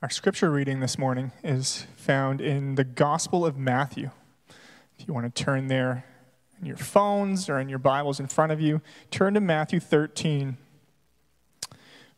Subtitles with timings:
[0.00, 4.12] Our scripture reading this morning is found in the Gospel of Matthew.
[4.96, 6.04] If you want to turn there
[6.60, 8.80] in your phones or in your Bibles in front of you,
[9.10, 10.56] turn to Matthew 13.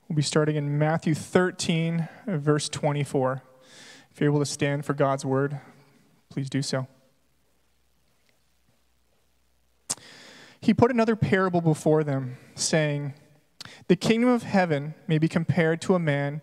[0.06, 3.42] We'll be starting in Matthew 13, verse 24.
[4.12, 5.58] If you're able to stand for God's word,
[6.28, 6.86] please do so.
[10.60, 13.14] He put another parable before them, saying,
[13.88, 16.42] The kingdom of heaven may be compared to a man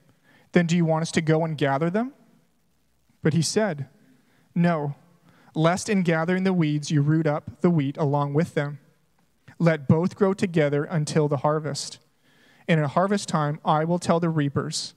[0.51, 2.13] then do you want us to go and gather them?
[3.21, 3.87] But he said,
[4.55, 4.95] No,
[5.55, 8.79] lest in gathering the weeds you root up the wheat along with them.
[9.59, 11.99] Let both grow together until the harvest.
[12.67, 14.93] And at harvest time, I will tell the reapers,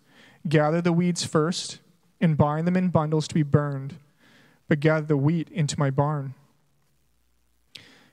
[0.48, 1.80] Gather the weeds first,
[2.20, 3.96] and bind them in bundles to be burned,
[4.68, 6.34] but gather the wheat into my barn.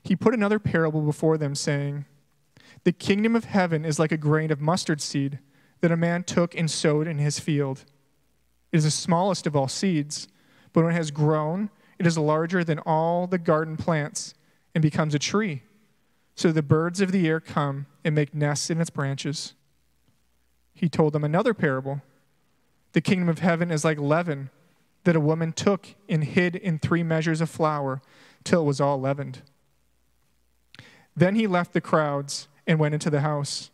[0.03, 2.05] He put another parable before them, saying,
[2.83, 5.39] The kingdom of heaven is like a grain of mustard seed
[5.81, 7.83] that a man took and sowed in his field.
[8.71, 10.27] It is the smallest of all seeds,
[10.73, 14.33] but when it has grown, it is larger than all the garden plants
[14.73, 15.63] and becomes a tree.
[16.35, 19.53] So the birds of the air come and make nests in its branches.
[20.73, 22.01] He told them another parable.
[22.93, 24.49] The kingdom of heaven is like leaven
[25.03, 28.01] that a woman took and hid in three measures of flour
[28.43, 29.41] till it was all leavened.
[31.15, 33.69] Then he left the crowds and went into the house.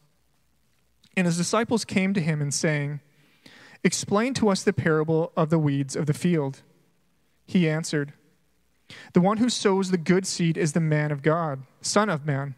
[1.17, 3.01] And his disciples came to him and saying,
[3.83, 6.61] Explain to us the parable of the weeds of the field.
[7.47, 8.13] He answered,
[9.13, 12.53] The one who sows the good seed is the man of God, Son of Man.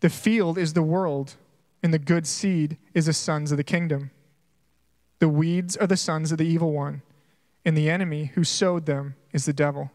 [0.00, 1.36] The field is the world,
[1.84, 4.10] and the good seed is the sons of the kingdom.
[5.20, 7.02] The weeds are the sons of the evil one,
[7.64, 9.92] and the enemy who sowed them is the devil.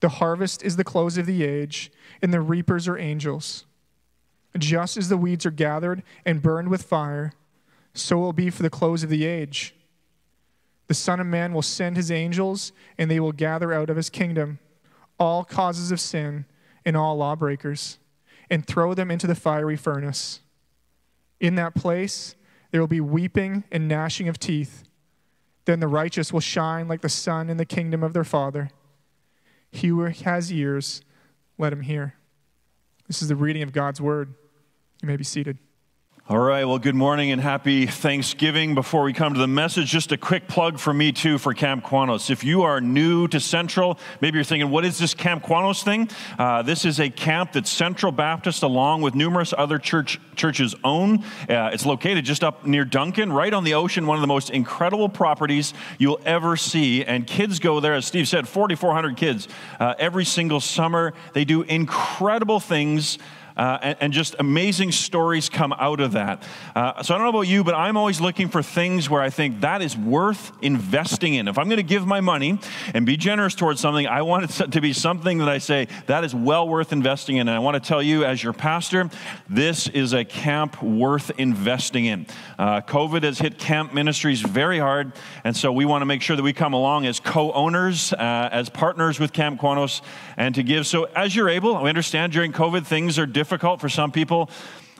[0.00, 3.66] The harvest is the close of the age, and the reapers are angels.
[4.58, 7.32] Just as the weeds are gathered and burned with fire,
[7.94, 9.74] so will be for the close of the age.
[10.88, 14.10] The Son of Man will send his angels, and they will gather out of his
[14.10, 14.58] kingdom
[15.20, 16.46] all causes of sin
[16.84, 17.98] and all lawbreakers,
[18.50, 20.40] and throw them into the fiery furnace.
[21.38, 22.34] In that place,
[22.70, 24.84] there will be weeping and gnashing of teeth.
[25.66, 28.70] Then the righteous will shine like the sun in the kingdom of their Father.
[29.70, 31.02] He who has ears,
[31.58, 32.14] let him hear.
[33.06, 34.34] This is the reading of God's word.
[35.02, 35.56] You may be seated.
[36.28, 38.76] All right, well, good morning and happy Thanksgiving.
[38.76, 41.84] Before we come to the message, just a quick plug for me too for Camp
[41.84, 42.30] Qwanoes.
[42.30, 46.08] If you are new to Central, maybe you're thinking, what is this Camp Qwanoes thing?
[46.38, 51.24] Uh, this is a camp that Central Baptist, along with numerous other church, churches, own.
[51.48, 54.50] Uh, it's located just up near Duncan, right on the ocean, one of the most
[54.50, 57.04] incredible properties you'll ever see.
[57.04, 59.48] And kids go there, as Steve said, 4,400 kids
[59.80, 61.12] uh, every single summer.
[61.32, 63.18] They do incredible things
[63.60, 66.42] uh, and, and, just amazing stories come out of that.
[66.74, 69.28] Uh, so I don't know about you, but I'm always looking for things where I
[69.28, 71.46] think that is worth investing in.
[71.46, 72.58] If I'm going to give my money
[72.94, 76.24] and be generous towards something, I want it to be something that I say that
[76.24, 77.48] is well worth investing in.
[77.48, 79.10] And I want to tell you, as your pastor,
[79.46, 82.26] this is a camp worth investing in.
[82.58, 85.12] Uh, COVID has hit camp ministries very hard,
[85.44, 88.48] and so we want to make sure that we come along as co owners, uh,
[88.50, 90.00] as partners with Camp Qwanoes,
[90.38, 90.86] and to give.
[90.86, 94.48] So as you're able, we understand during COVID things are different difficult for some people.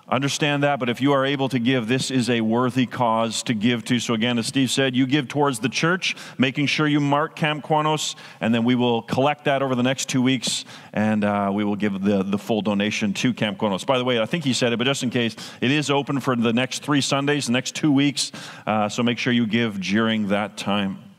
[0.08, 3.54] Understand that, but if you are able to give, this is a worthy cause to
[3.54, 4.00] give to.
[4.00, 7.64] So, again, as Steve said, you give towards the church, making sure you mark Camp
[7.64, 11.62] Qwanoes, and then we will collect that over the next two weeks, and uh, we
[11.62, 13.86] will give the, the full donation to Camp Qwanoes.
[13.86, 16.18] By the way, I think he said it, but just in case, it is open
[16.18, 18.32] for the next three Sundays, the next two weeks,
[18.66, 21.09] uh, so make sure you give during that time.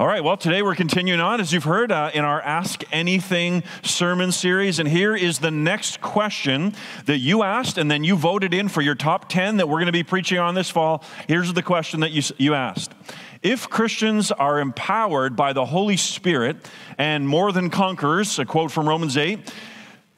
[0.00, 3.62] All right, well, today we're continuing on, as you've heard, uh, in our Ask Anything
[3.82, 4.78] sermon series.
[4.78, 6.72] And here is the next question
[7.04, 9.84] that you asked, and then you voted in for your top 10 that we're going
[9.84, 11.04] to be preaching on this fall.
[11.28, 12.94] Here's the question that you, you asked
[13.42, 16.66] If Christians are empowered by the Holy Spirit
[16.96, 19.52] and more than conquerors, a quote from Romans 8,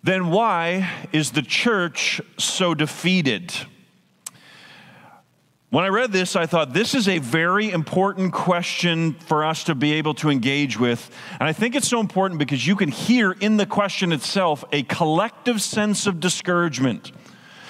[0.04, 3.52] then why is the church so defeated?
[5.72, 9.74] When I read this, I thought this is a very important question for us to
[9.74, 11.10] be able to engage with.
[11.40, 14.82] And I think it's so important because you can hear in the question itself a
[14.82, 17.10] collective sense of discouragement.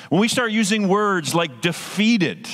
[0.08, 2.49] When we start using words like defeated,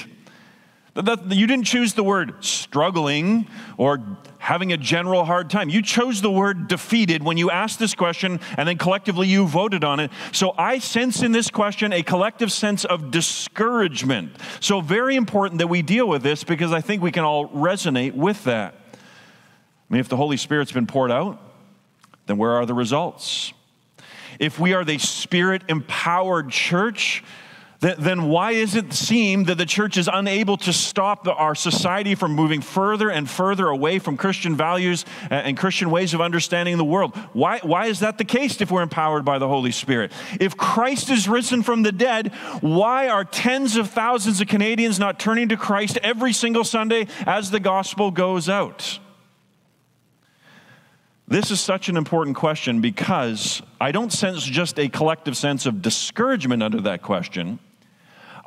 [0.95, 3.49] you didn't choose the word struggling
[3.79, 5.69] or having a general hard time.
[5.69, 9.85] You chose the word defeated when you asked this question, and then collectively you voted
[9.85, 10.11] on it.
[10.33, 14.37] So I sense in this question a collective sense of discouragement.
[14.61, 18.15] So, very important that we deal with this because I think we can all resonate
[18.15, 18.75] with that.
[18.95, 21.41] I mean, if the Holy Spirit's been poured out,
[22.27, 23.53] then where are the results?
[24.39, 27.25] If we are the Spirit empowered church,
[27.81, 32.17] then why does it seem that the church is unable to stop the, our society
[32.17, 36.85] from moving further and further away from Christian values and Christian ways of understanding the
[36.85, 37.17] world?
[37.33, 40.11] Why, why is that the case if we're empowered by the Holy Spirit?
[40.41, 45.21] If Christ is risen from the dead, why are tens of thousands of Canadians not
[45.21, 48.99] turning to Christ every single Sunday as the gospel goes out?
[51.29, 55.81] This is such an important question because I don't sense just a collective sense of
[55.81, 57.61] discouragement under that question.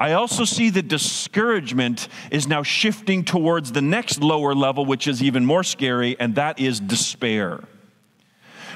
[0.02, 5.22] I also see that discouragement is now shifting towards the next lower level, which is
[5.22, 7.60] even more scary, and that is despair.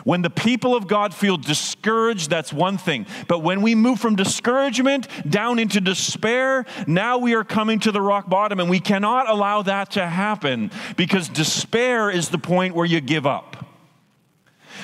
[0.04, 3.08] When the people of God feel discouraged, that's one thing.
[3.28, 8.04] But when we move from discouragement down into despair, now we are coming to the
[8.04, 12.86] rock bottom, and we cannot allow that to happen because despair is the point where
[12.86, 13.75] you give up.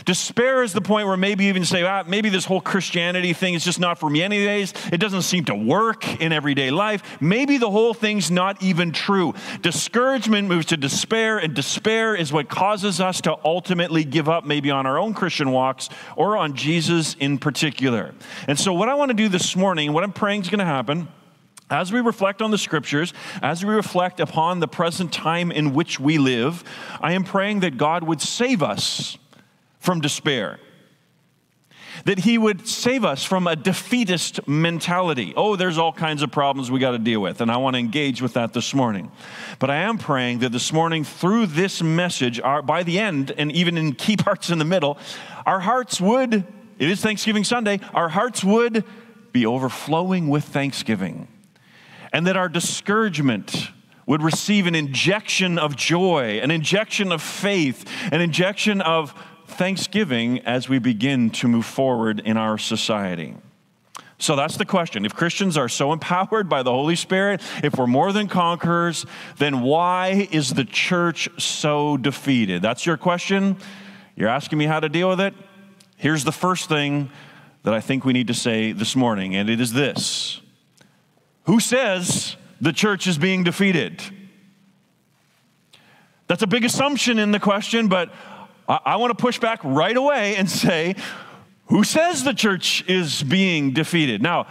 [0.06, 3.64] Despair is the point where maybe even say, ah, maybe this whole Christianity thing is
[3.64, 4.74] just not for me, anyways.
[4.92, 7.22] It doesn't seem to work in everyday life.
[7.22, 9.34] Maybe the whole thing's not even true.
[9.62, 14.72] Discouragement moves to despair, and despair is what causes us to ultimately give up, maybe
[14.72, 18.14] on our own Christian walks or on Jesus in particular.
[18.48, 20.66] And so, what I want to do this morning, what I'm praying is going to
[20.66, 21.08] happen.
[21.70, 26.02] As we reflect on the scriptures, as we reflect upon the present time in which
[26.02, 26.66] we live,
[27.00, 29.18] I am praying that God would save us
[29.82, 30.60] from despair.
[32.06, 35.34] That he would save us from a defeatist mentality.
[35.36, 37.80] Oh, there's all kinds of problems we got to deal with, and I want to
[37.80, 39.12] engage with that this morning.
[39.60, 43.52] But I am praying that this morning, through this message, our, by the end, and
[43.52, 44.98] even in key parts in the middle,
[45.46, 48.86] our hearts would, it is Thanksgiving Sunday, our hearts would
[49.34, 51.28] be overflowing with thanksgiving.
[52.14, 53.72] And that our discouragement
[54.06, 59.14] would receive an injection of joy, an injection of faith, an injection of
[59.52, 63.36] thanksgiving as we begin to move forward in our society.
[64.18, 65.04] So that's the question.
[65.04, 69.06] If Christians are so empowered by the Holy Spirit, if we're more than conquerors,
[69.40, 72.62] then why is the church so defeated?
[72.62, 73.58] That's your question.
[74.16, 75.34] You're asking me how to deal with it?
[75.98, 77.10] Here's the first thing
[77.64, 80.40] that I think we need to say this morning, and it is this
[81.46, 84.04] Who says the church is being defeated?
[86.28, 88.14] That's a big assumption in the question, but
[88.68, 90.96] I, want to push back right away and say,
[91.68, 94.22] who says the church is being defeated?
[94.22, 94.48] Now,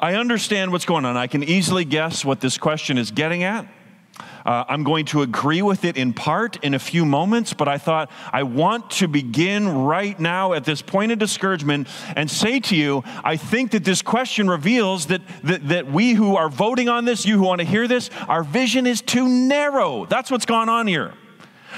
[0.00, 1.16] I understand what's going on.
[1.16, 3.66] I can easily guess what this question is getting at.
[4.44, 7.78] Uh, I'm going to agree with it in part in a few moments, but I
[7.78, 11.86] thought I want to begin right now at this point of discouragement
[12.16, 16.36] and say to you, I think that this question reveals that, that, that we who
[16.36, 20.06] are voting on this, you who want to hear this, our vision is too narrow.
[20.06, 21.14] That's what's gone on here.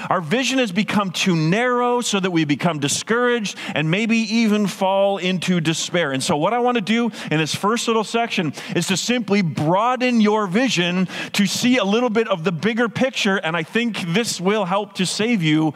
[0.09, 5.17] Our vision has become too narrow so that we become discouraged and maybe even fall
[5.17, 6.11] into despair.
[6.11, 9.41] And so, what I want to do in this first little section is to simply
[9.41, 13.37] broaden your vision to see a little bit of the bigger picture.
[13.37, 15.73] And I think this will help to save you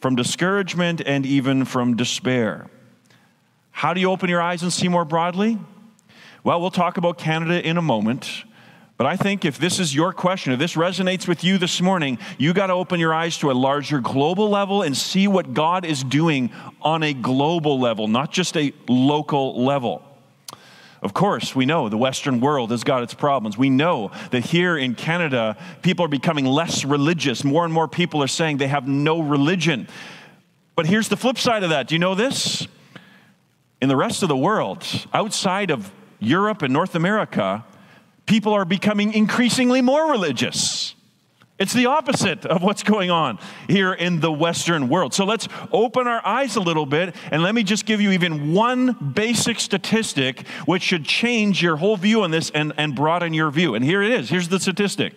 [0.00, 2.68] from discouragement and even from despair.
[3.70, 5.58] How do you open your eyes and see more broadly?
[6.42, 8.44] Well, we'll talk about Canada in a moment.
[9.00, 12.18] But I think if this is your question, if this resonates with you this morning,
[12.36, 15.86] you got to open your eyes to a larger global level and see what God
[15.86, 16.52] is doing
[16.82, 20.02] on a global level, not just a local level.
[21.00, 23.56] Of course, we know the Western world has got its problems.
[23.56, 27.42] We know that here in Canada, people are becoming less religious.
[27.42, 29.88] More and more people are saying they have no religion.
[30.76, 31.88] But here's the flip side of that.
[31.88, 32.68] Do you know this?
[33.80, 37.64] In the rest of the world, outside of Europe and North America,
[38.30, 40.94] people are becoming increasingly more religious.
[41.58, 45.12] It's the opposite of what's going on here in the Western world.
[45.12, 48.54] So let's open our eyes a little bit and let me just give you even
[48.54, 53.50] one basic statistic which should change your whole view on this and, and broaden your
[53.50, 53.74] view.
[53.74, 55.12] And here it is here's the statistic.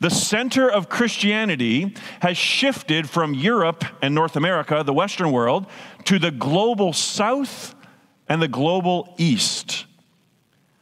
[0.00, 5.66] The center of Christianity has shifted from Europe and North America, the Western world,
[6.06, 7.76] to the global south
[8.28, 9.86] and the global east.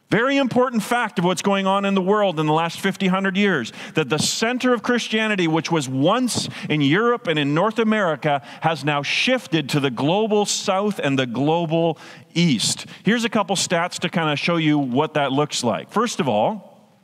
[0.09, 3.35] Very important fact of what's going on in the world in the last 50, 100
[3.35, 8.41] years that the center of Christianity, which was once in Europe and in North America,
[8.61, 11.97] has now shifted to the global south and the global
[12.33, 12.85] east.
[13.03, 15.91] Here's a couple stats to kind of show you what that looks like.
[15.91, 16.95] First of all,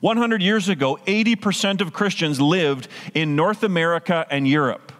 [0.00, 4.92] 100 years ago, 80% of Christians lived in North America and Europe.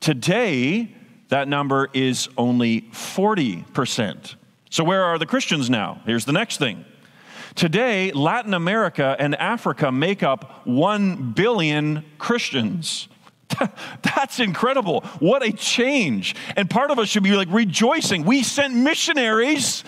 [0.00, 0.92] Today,
[1.28, 4.34] that number is only 40%.
[4.74, 6.00] So, where are the Christians now?
[6.04, 6.84] Here's the next thing.
[7.54, 13.06] Today, Latin America and Africa make up 1 billion Christians.
[14.02, 15.02] That's incredible.
[15.20, 16.34] What a change.
[16.56, 18.24] And part of us should be like rejoicing.
[18.24, 19.84] We sent missionaries,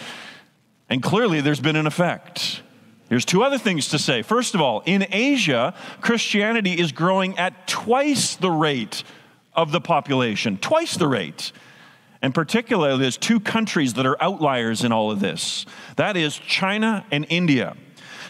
[0.89, 2.63] and clearly there's been an effect.
[3.09, 4.23] Here's two other things to say.
[4.23, 9.03] First of all, in Asia, Christianity is growing at twice the rate
[9.53, 11.51] of the population, twice the rate.
[12.23, 17.05] And particularly, there's two countries that are outliers in all of this that is China
[17.11, 17.77] and India.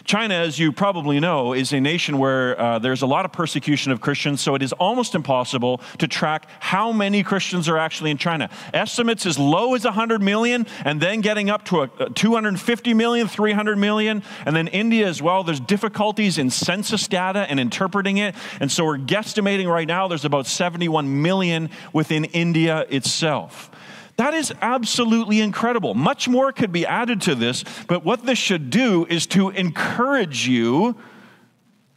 [0.07, 3.91] China, as you probably know, is a nation where uh, there's a lot of persecution
[3.91, 8.17] of Christians, so it is almost impossible to track how many Christians are actually in
[8.17, 8.49] China.
[8.73, 13.27] Estimates as low as 100 million, and then getting up to a, a 250 million,
[13.27, 15.43] 300 million, and then India as well.
[15.43, 20.23] There's difficulties in census data and interpreting it, and so we're guesstimating right now there's
[20.23, 23.69] about 71 million within India itself.
[24.17, 25.93] That is absolutely incredible.
[25.93, 30.47] Much more could be added to this, but what this should do is to encourage
[30.47, 30.95] you.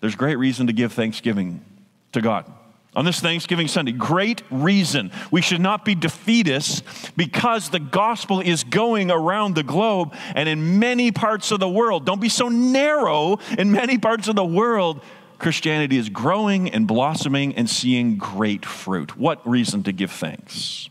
[0.00, 1.65] There's great reason to give thanksgiving
[2.12, 2.50] to God.
[2.97, 5.12] On this Thanksgiving Sunday, great reason.
[5.31, 6.83] We should not be defeatists
[7.17, 12.05] because the gospel is going around the globe and in many parts of the world.
[12.05, 13.39] Don't be so narrow.
[13.57, 15.03] In many parts of the world,
[15.39, 19.17] Christianity is growing and blossoming and seeing great fruit.
[19.17, 20.91] What reason to give thanks?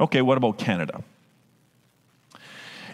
[0.00, 1.02] Okay, what about Canada?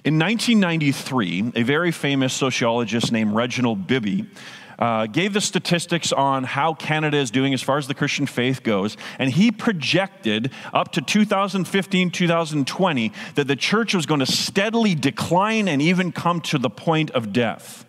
[0.02, 4.26] In 1993, a very famous sociologist named Reginald Bibby
[4.78, 8.62] uh, gave the statistics on how Canada is doing as far as the Christian faith
[8.62, 14.94] goes, and he projected up to 2015, 2020 that the church was going to steadily
[14.94, 17.84] decline and even come to the point of death.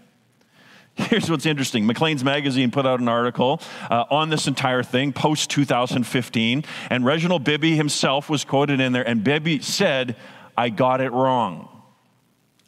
[1.09, 5.49] Here's what's interesting Maclean's Magazine put out an article uh, on this entire thing post
[5.49, 10.15] 2015, and Reginald Bibby himself was quoted in there, and Bibby said,
[10.57, 11.70] I got it wrong.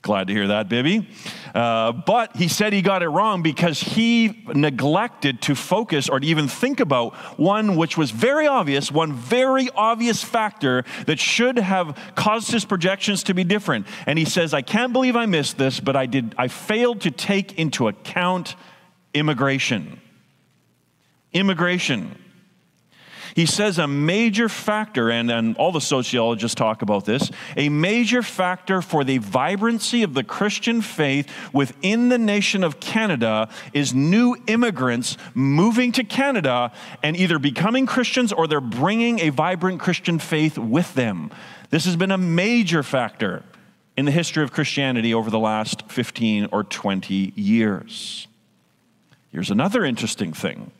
[0.03, 1.07] Glad to hear that, Bibby.
[1.55, 6.27] Uh, but he said he got it wrong because he neglected to focus or to
[6.27, 11.97] even think about one which was very obvious, one very obvious factor that should have
[12.15, 13.87] caused his projections to be different.
[14.05, 17.11] And he says, I can't believe I missed this, but I did I failed to
[17.11, 18.57] take into account
[19.13, 20.01] immigration.
[21.31, 22.22] Immigration.
[23.35, 28.21] He says a major factor, and, and all the sociologists talk about this, a major
[28.21, 34.35] factor for the vibrancy of the Christian faith within the nation of Canada is new
[34.47, 36.71] immigrants moving to Canada
[37.01, 41.31] and either becoming Christians or they're bringing a vibrant Christian faith with them.
[41.71, 43.43] This has been a major factor
[43.97, 48.27] in the history of Christianity over the last 15 or 20 years.
[49.31, 50.71] Here's another interesting thing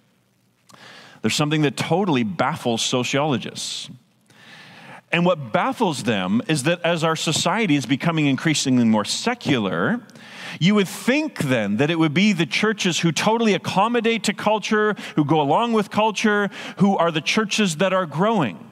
[1.24, 3.90] there's something that totally baffles sociologists.
[5.10, 10.02] And what baffles them is that as our society is becoming increasingly more secular,
[10.60, 14.96] you would think then that it would be the churches who totally accommodate to culture,
[15.16, 18.70] who go along with culture, who are the churches that are growing.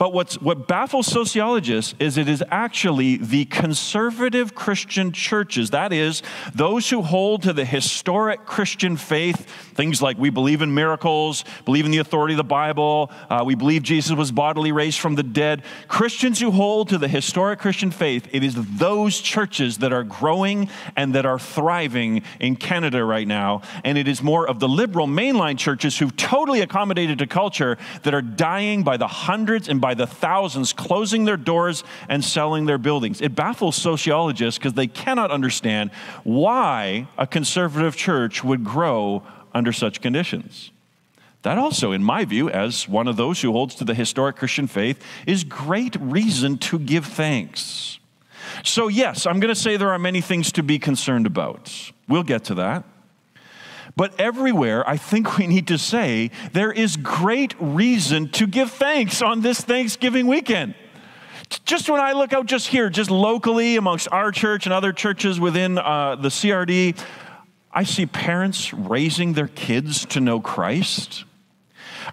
[0.00, 6.22] But what's, what baffles sociologists is it is actually the conservative Christian churches, that is,
[6.54, 11.84] those who hold to the historic Christian faith, things like we believe in miracles, believe
[11.84, 15.22] in the authority of the Bible, uh, we believe Jesus was bodily raised from the
[15.22, 15.64] dead.
[15.86, 20.70] Christians who hold to the historic Christian faith, it is those churches that are growing
[20.96, 23.60] and that are thriving in Canada right now.
[23.84, 28.14] And it is more of the liberal mainline churches who've totally accommodated to culture that
[28.14, 32.66] are dying by the hundreds and by by the thousands closing their doors and selling
[32.66, 33.20] their buildings.
[33.20, 35.90] It baffles sociologists because they cannot understand
[36.22, 40.70] why a conservative church would grow under such conditions.
[41.42, 44.68] That also, in my view, as one of those who holds to the historic Christian
[44.68, 47.98] faith, is great reason to give thanks.
[48.62, 51.90] So, yes, I'm going to say there are many things to be concerned about.
[52.06, 52.84] We'll get to that.
[54.00, 59.20] But everywhere, I think we need to say there is great reason to give thanks
[59.20, 60.74] on this Thanksgiving weekend.
[61.66, 65.38] Just when I look out just here, just locally amongst our church and other churches
[65.38, 66.98] within uh, the CRD,
[67.70, 71.24] I see parents raising their kids to know Christ.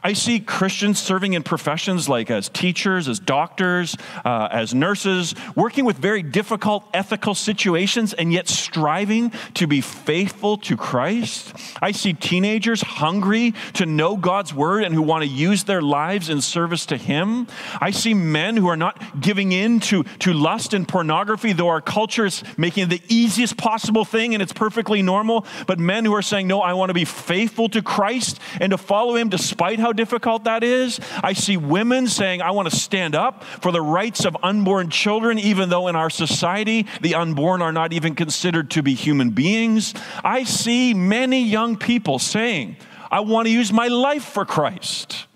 [0.03, 5.85] I see Christians serving in professions like as teachers, as doctors, uh, as nurses, working
[5.85, 11.53] with very difficult ethical situations and yet striving to be faithful to Christ.
[11.81, 16.29] I see teenagers hungry to know God's word and who want to use their lives
[16.29, 17.47] in service to Him.
[17.79, 21.81] I see men who are not giving in to, to lust and pornography, though our
[21.81, 26.13] culture is making it the easiest possible thing and it's perfectly normal, but men who
[26.13, 29.76] are saying, No, I want to be faithful to Christ and to follow Him despite
[29.79, 30.99] how difficult that is.
[31.23, 35.39] I see women saying, I want to stand up for the rights of unborn children,
[35.39, 39.93] even though in our society the unborn are not even considered to be human beings.
[40.23, 42.77] I see many young people saying,
[43.09, 45.27] I want to use my life for Christ.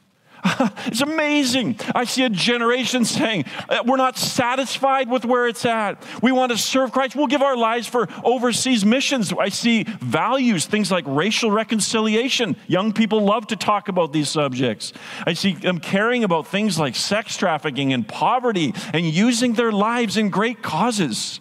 [0.86, 1.80] it's amazing.
[1.94, 6.04] I see a generation saying, uh, We're not satisfied with where it's at.
[6.22, 7.16] We want to serve Christ.
[7.16, 9.32] We'll give our lives for overseas missions.
[9.34, 12.56] I see values, things like racial reconciliation.
[12.68, 14.94] Young people love to talk about these subjects.
[15.26, 20.18] I see them caring about things like sex trafficking and poverty and using their lives
[20.18, 21.40] in great causes.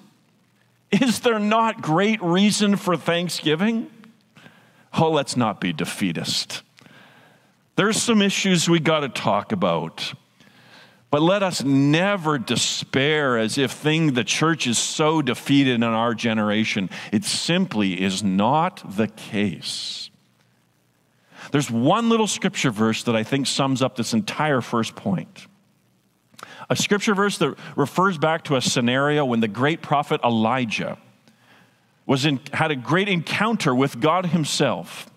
[0.91, 3.91] Is there not great reason for thanksgiving?
[4.93, 6.63] Oh, let's not be defeatist.
[7.81, 10.13] There's some issues we got to talk about.
[11.11, 16.13] But let us never despair as if thing the church is so defeated in our
[16.13, 16.91] generation.
[17.11, 20.11] It simply is not the case.
[21.53, 25.47] There's one little scripture verse that I think sums up this entire first point.
[26.69, 30.99] A scripture verse that refers back to a scenario when the great prophet Elijah
[32.05, 35.10] was in, had a great encounter with God himself.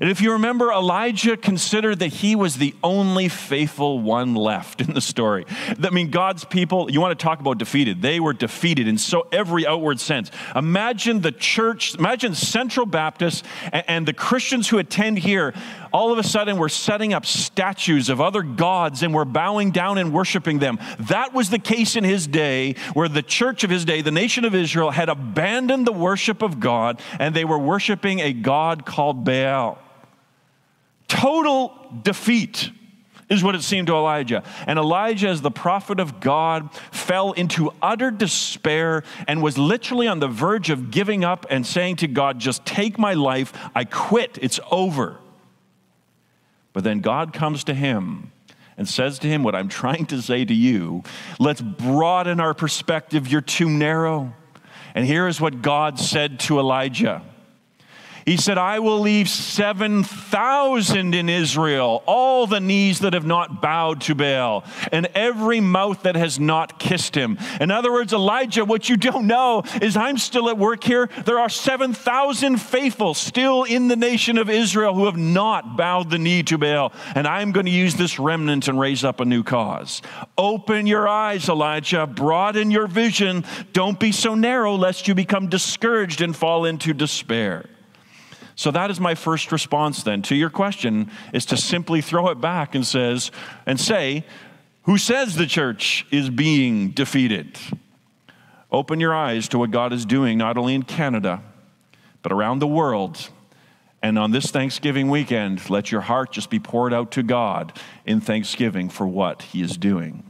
[0.00, 4.94] And if you remember, Elijah considered that he was the only faithful one left in
[4.94, 5.46] the story.
[5.82, 8.02] I mean, God's people, you want to talk about defeated.
[8.02, 10.30] They were defeated in so every outward sense.
[10.54, 15.52] Imagine the church, imagine Central Baptist and, the Christians who attend here.
[15.92, 19.98] All of a sudden, we're setting up statues of other gods and we're bowing down
[19.98, 20.78] and worshiping them.
[21.00, 24.44] That was the case in his day, where the church of his day, the nation
[24.44, 29.24] of Israel, had abandoned the worship of God and they were worshiping a God called
[29.24, 29.78] Baal.
[31.08, 31.72] Total
[32.02, 32.70] defeat
[33.28, 34.42] is what it seemed to Elijah.
[34.66, 40.20] And Elijah, as the prophet of God, fell into utter despair and was literally on
[40.20, 43.52] the verge of giving up and saying to God, Just take my life.
[43.74, 44.38] I quit.
[44.40, 45.18] It's over.
[46.72, 48.30] But then God comes to him
[48.76, 51.02] and says to him, What I'm trying to say to you,
[51.40, 53.26] let's broaden our perspective.
[53.26, 54.34] You're too narrow.
[54.94, 57.22] And here is what God said to Elijah.
[58.26, 64.00] He said, I will leave 7,000 in Israel, all the knees that have not bowed
[64.02, 67.38] to Baal, and every mouth that has not kissed him.
[67.60, 71.08] In other words, Elijah, what you don't know is I'm still at work here.
[71.24, 76.18] There are 7,000 faithful still in the nation of Israel who have not bowed the
[76.18, 79.44] knee to Baal, and I'm going to use this remnant and raise up a new
[79.44, 80.02] cause.
[80.36, 83.44] Open your eyes, Elijah, broaden your vision.
[83.72, 87.66] Don't be so narrow lest you become discouraged and fall into despair.
[88.56, 92.40] So that is my first response then to your question is to simply throw it
[92.40, 93.30] back and says
[93.66, 94.24] and say,
[94.84, 97.58] who says the church is being defeated?
[98.72, 101.42] Open your eyes to what God is doing not only in Canada,
[102.22, 103.28] but around the world.
[104.02, 108.20] And on this Thanksgiving weekend, let your heart just be poured out to God in
[108.20, 110.22] thanksgiving for what He is doing.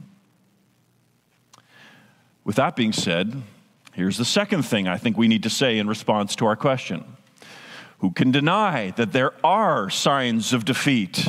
[2.44, 3.42] With that being said,
[3.92, 7.15] here's the second thing I think we need to say in response to our question.
[7.98, 11.28] Who can deny that there are signs of defeat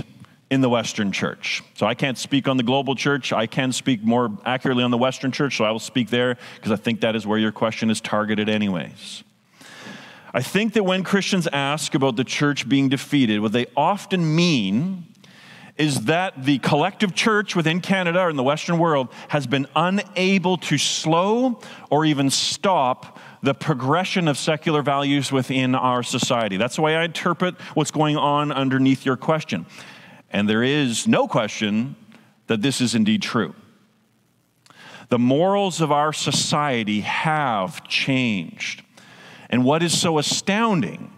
[0.50, 1.64] in the Western church?
[1.76, 3.32] So I can't speak on the global church.
[3.32, 6.72] I can speak more accurately on the Western church, so I will speak there because
[6.72, 9.24] I think that is where your question is targeted, anyways.
[10.34, 15.06] I think that when Christians ask about the church being defeated, what they often mean
[15.78, 20.58] is that the collective church within Canada or in the Western world has been unable
[20.58, 26.58] to slow or even stop the progression of secular values within our society.
[26.58, 29.66] That's the way I interpret what's going on underneath your question.
[30.30, 31.96] And there is no question
[32.48, 33.54] that this is indeed true.
[35.10, 38.84] The morals of our society have changed.
[39.50, 41.14] And what is so astounding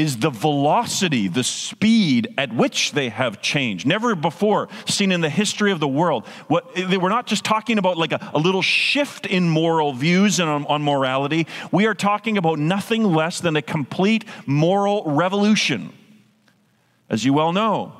[0.00, 3.86] is the velocity, the speed at which they have changed.
[3.86, 6.26] Never before seen in the history of the world.
[6.48, 10.40] What, they were not just talking about like a, a little shift in moral views
[10.40, 11.46] and on, on morality.
[11.70, 15.92] We are talking about nothing less than a complete moral revolution.
[17.10, 17.99] As you well know,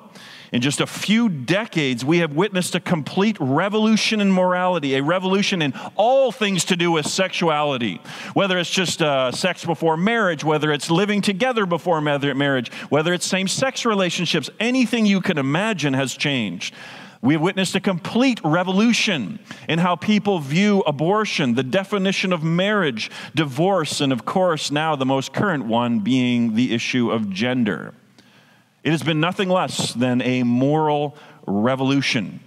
[0.53, 5.63] In just a few decades, we have witnessed a complete revolution in morality, a revolution
[5.63, 8.01] in all things to do with sexuality.
[8.35, 13.27] Whether it's just uh, sex before marriage, whether it's living together before marriage, whether it's
[13.27, 16.75] same sex relationships, anything you can imagine has changed.
[17.23, 23.11] We have witnessed a complete revolution in how people view abortion, the definition of marriage,
[23.35, 27.95] divorce, and of course, now the most current one being the issue of gender.
[28.83, 31.17] It has been nothing less than a moral
[31.47, 32.41] revolution.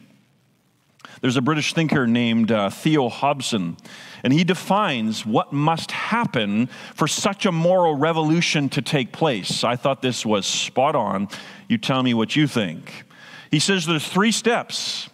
[1.22, 3.78] There's a British thinker named uh, Theo Hobson,
[4.24, 9.64] and he defines what must happen for such a moral revolution to take place.
[9.64, 11.30] I thought this was spot on.
[11.70, 13.06] You tell me what you think.
[13.52, 15.10] He says there's three steps.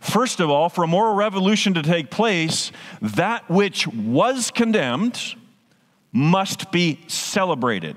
[0.00, 5.34] First of all, for a moral revolution to take place, that which was condemned
[6.12, 7.96] must be celebrated.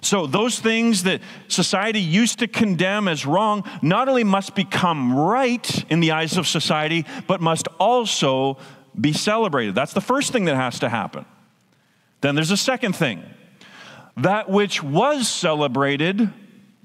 [0.00, 5.84] So, those things that society used to condemn as wrong not only must become right
[5.90, 8.58] in the eyes of society, but must also
[8.98, 9.74] be celebrated.
[9.74, 11.24] That's the first thing that has to happen.
[12.20, 13.22] Then there's a second thing
[14.16, 16.32] that which was celebrated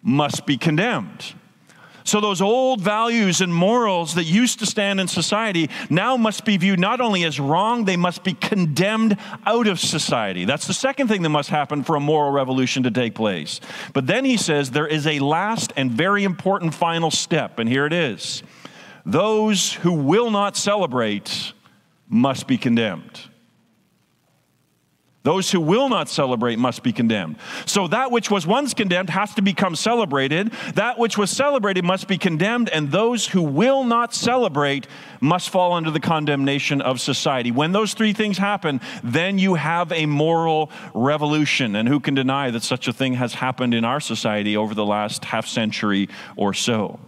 [0.02, 1.34] must be condemned.
[2.04, 6.58] So, those old values and morals that used to stand in society now must be
[6.58, 10.46] viewed not only as wrong, they must be condemned out of society.
[10.46, 13.60] That's the second thing that must happen for a moral revolution to take place.
[13.94, 17.86] But then he says there is a last and very important final step, and here
[17.86, 18.44] it is
[19.06, 21.54] those who will not celebrate
[22.08, 23.20] must be condemned.
[25.24, 27.38] Those who will not celebrate must be condemned.
[27.66, 30.52] So that which was once condemned has to become celebrated.
[30.76, 34.86] That which was celebrated must be condemned, and those who will not celebrate
[35.22, 37.52] must fall under the condemnation of society.
[37.52, 41.78] When those three things happen, then you have a moral revolution.
[41.78, 44.86] And who can deny that such a thing has happened in our society over the
[44.86, 47.00] last half century or so?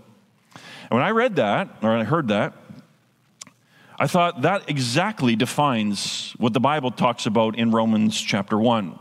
[0.53, 2.53] And when I read that, or I heard that,
[3.97, 8.99] I thought that exactly defines what the Bible talks about in Romans chapter 1.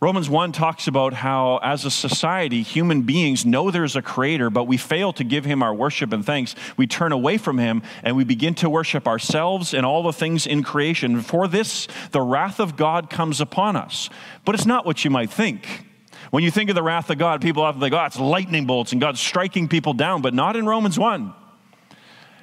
[0.00, 4.64] Romans 1 talks about how, as a society, human beings know there's a creator, but
[4.64, 6.56] we fail to give him our worship and thanks.
[6.76, 10.46] We turn away from him and we begin to worship ourselves and all the things
[10.46, 11.20] in creation.
[11.20, 14.08] For this, the wrath of God comes upon us.
[14.44, 15.84] But it's not what you might think.
[16.30, 18.92] When you think of the wrath of God, people often think, oh, it's lightning bolts
[18.92, 21.34] and God's striking people down, but not in Romans 1.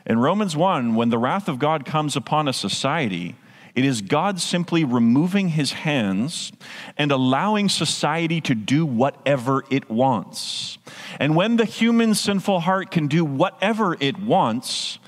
[0.05, 3.35] In Romans 1, when the wrath of God comes upon a society,
[3.73, 6.51] it is God simply removing his hands
[6.97, 10.77] and allowing society to do whatever it wants.
[11.19, 14.99] And when the human sinful heart can do whatever it wants,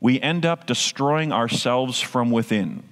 [0.00, 2.84] we end up destroying ourselves from within.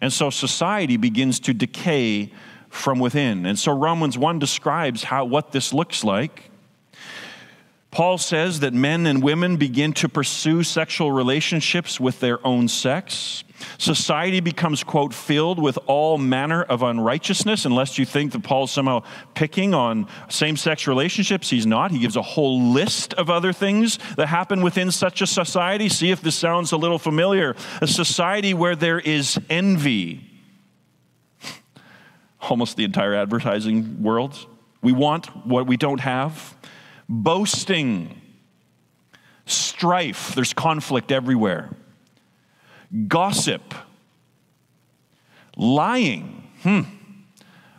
[0.00, 2.32] And so society begins to decay
[2.68, 3.46] from within.
[3.46, 6.50] And so Romans 1 describes how what this looks like.
[7.96, 13.42] Paul says that men and women begin to pursue sexual relationships with their own sex.
[13.78, 19.02] Society becomes, quote, filled with all manner of unrighteousness, unless you think that Paul's somehow
[19.32, 21.48] picking on same sex relationships.
[21.48, 21.90] He's not.
[21.90, 25.88] He gives a whole list of other things that happen within such a society.
[25.88, 27.56] See if this sounds a little familiar.
[27.80, 30.20] A society where there is envy.
[32.42, 34.36] Almost the entire advertising world.
[34.82, 36.55] We want what we don't have
[37.08, 38.20] boasting,
[39.44, 41.70] strife, there's conflict everywhere,
[43.08, 43.74] gossip,
[45.56, 46.48] lying.
[46.62, 46.82] Hmm.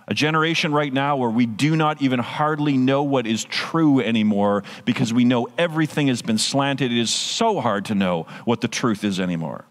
[0.10, 4.63] A generation right now where we do not even hardly know what is true anymore
[4.86, 6.94] because we know everything has been slanted.
[6.94, 9.66] It is so hard to know what the truth is anymore.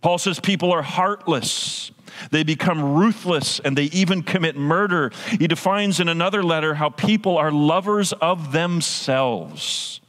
[0.00, 1.92] Paul says people are heartless.
[2.30, 5.10] They become ruthless and they even commit murder.
[5.38, 10.00] He defines in another letter how people are lovers of themselves.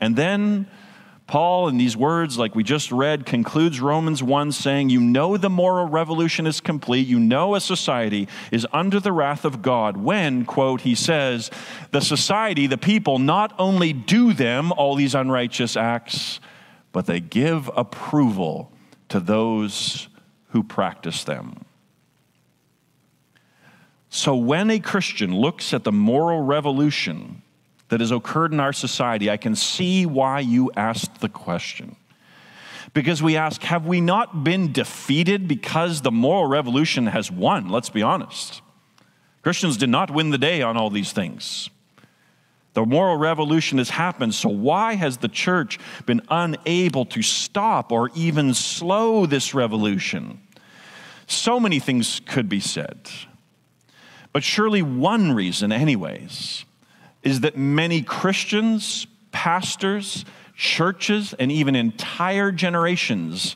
[0.00, 0.66] And then
[1.32, 5.48] Paul, in these words, like we just read, concludes Romans 1 saying, You know the
[5.48, 7.06] moral revolution is complete.
[7.06, 11.50] You know a society is under the wrath of God when, quote, he says,
[11.90, 16.38] the society, the people, not only do them, all these unrighteous acts,
[16.92, 18.70] but they give approval
[19.08, 20.08] to those
[20.52, 21.64] who practice them.
[24.08, 27.42] So, when a Christian looks at the moral revolution
[27.88, 31.96] that has occurred in our society, I can see why you asked the question.
[32.92, 37.70] Because we ask, have we not been defeated because the moral revolution has won?
[37.70, 38.60] Let's be honest.
[39.42, 41.70] Christians did not win the day on all these things.
[42.74, 48.10] The moral revolution has happened, so why has the church been unable to stop or
[48.14, 50.40] even slow this revolution?
[51.26, 53.10] So many things could be said.
[54.32, 56.64] But surely one reason, anyways,
[57.22, 60.24] is that many Christians, pastors,
[60.56, 63.54] churches, and even entire generations,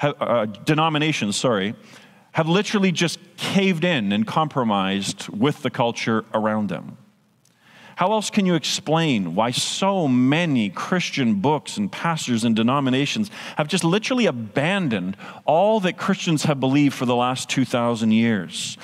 [0.00, 1.74] uh, denominations, sorry,
[2.32, 6.96] have literally just caved in and compromised with the culture around them.
[7.98, 13.66] How else can you explain why so many Christian books and pastors and denominations have
[13.66, 18.78] just literally abandoned all that Christians have believed for the last 2,000 years?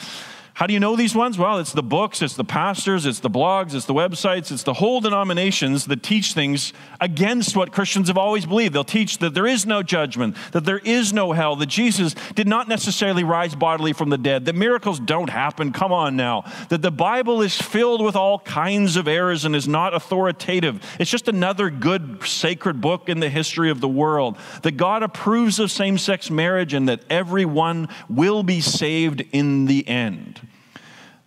[0.54, 1.36] How do you know these ones?
[1.36, 4.74] Well, it's the books, it's the pastors, it's the blogs, it's the websites, it's the
[4.74, 8.72] whole denominations that teach things against what Christians have always believed.
[8.72, 12.46] They'll teach that there is no judgment, that there is no hell, that Jesus did
[12.46, 15.72] not necessarily rise bodily from the dead, that miracles don't happen.
[15.72, 16.44] Come on now.
[16.68, 20.80] That the Bible is filled with all kinds of errors and is not authoritative.
[21.00, 24.38] It's just another good sacred book in the history of the world.
[24.62, 29.88] That God approves of same sex marriage and that everyone will be saved in the
[29.88, 30.42] end.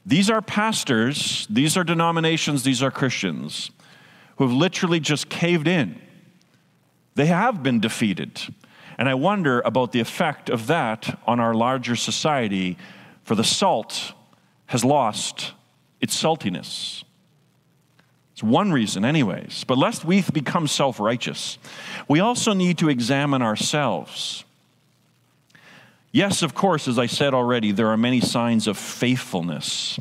[0.07, 3.71] These are pastors, these are denominations, these are Christians
[4.37, 5.99] who have literally just caved in.
[7.15, 8.39] They have been defeated.
[8.97, 12.77] And I wonder about the effect of that on our larger society,
[13.23, 14.13] for the salt
[14.67, 15.51] has lost
[15.99, 17.03] its saltiness.
[18.31, 19.65] It's one reason, anyways.
[19.65, 21.57] But lest we become self righteous,
[22.07, 24.45] we also need to examine ourselves.
[26.11, 29.99] Yes, of course, as I said already, there are many signs of faithfulness.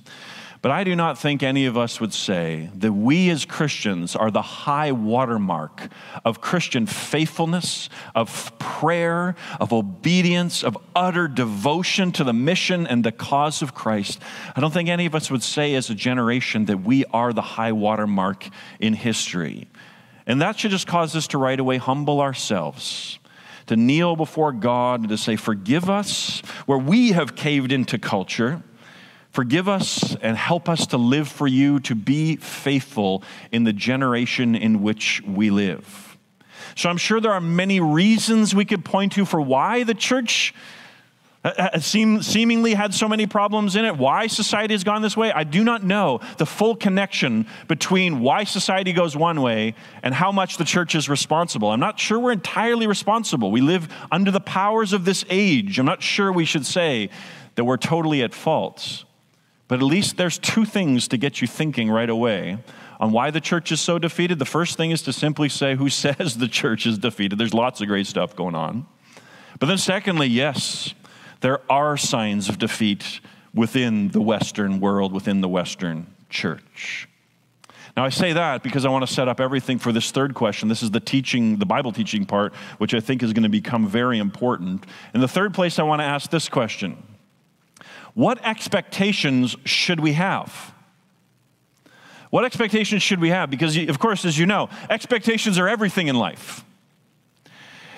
[0.62, 4.30] But I do not think any of us would say that we as Christians are
[4.30, 5.88] the high watermark
[6.24, 13.12] of Christian faithfulness, of prayer, of obedience, of utter devotion to the mission and the
[13.12, 14.20] cause of Christ.
[14.56, 17.42] I don't think any of us would say as a generation that we are the
[17.42, 18.48] high watermark
[18.80, 19.68] in history.
[20.26, 23.18] And that should just cause us to right away humble ourselves
[23.66, 28.62] to kneel before God and to say, Forgive us where we have caved into culture.
[29.31, 34.55] Forgive us and help us to live for you, to be faithful in the generation
[34.55, 36.16] in which we live.
[36.74, 40.55] So I'm sure there are many reasons we could point to for why the church
[41.46, 43.96] Uh, uh, seem, seemingly had so many problems in it.
[43.96, 48.42] Why society has gone this way, I do not know the full connection between why
[48.42, 51.70] society goes one way and how much the church is responsible.
[51.70, 53.52] I'm not sure we're entirely responsible.
[53.52, 55.78] We live under the powers of this age.
[55.78, 57.11] I'm not sure we should say
[57.54, 59.04] that we're totally at fault.
[59.68, 62.59] But at least there's two things to get you thinking right away
[62.98, 64.40] on why the church is so defeated.
[64.40, 67.38] The first thing is to simply say, Who says the church is defeated?
[67.38, 68.88] There's lots of great stuff going on.
[69.61, 70.92] But then, secondly, yes,
[71.40, 73.20] there are signs of defeat
[73.55, 77.09] within the Western world, within the Western church.
[77.96, 80.68] Now, I say that because I want to set up everything for this third question.
[80.68, 83.88] This is the teaching, the Bible teaching part, which I think is going to become
[83.88, 84.85] very important.
[85.14, 87.03] In the third place, I want to ask this question
[88.12, 90.75] What expectations should we have?
[92.29, 93.51] What expectations should we have?
[93.51, 96.64] Because, of course, as you know, expectations are everything in life.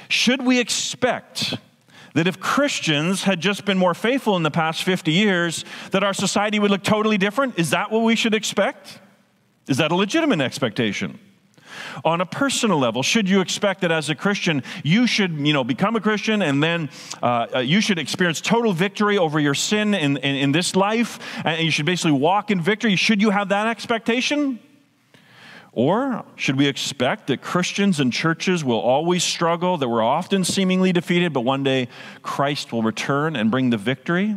[0.08, 1.56] Should we expect
[2.14, 6.14] that if Christians had just been more faithful in the past 50 years, that our
[6.14, 7.58] society would look totally different?
[7.58, 9.00] Is that what we should expect?
[9.68, 11.18] Is that a legitimate expectation?
[12.04, 15.64] On a personal level, should you expect that as a Christian, you should, you know,
[15.64, 16.90] become a Christian and then
[17.22, 21.18] uh, uh you should experience total victory over your sin in, in, in this life,
[21.44, 22.96] and you should basically walk in victory?
[22.96, 24.58] Should you have that expectation?
[25.78, 30.92] Or should we expect that Christians and churches will always struggle, that we're often seemingly
[30.92, 31.86] defeated, but one day
[32.20, 34.36] Christ will return and bring the victory?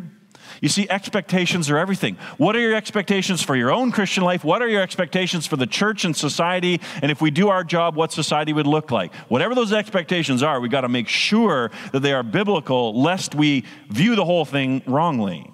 [0.62, 2.18] You see, expectations are everything.
[2.38, 4.44] What are your expectations for your own Christian life?
[4.44, 6.80] What are your expectations for the church and society?
[7.02, 9.12] And if we do our job, what society would look like?
[9.28, 13.66] Whatever those expectations are, we've got to make sure that they are biblical, lest we
[13.90, 15.52] view the whole thing wrongly.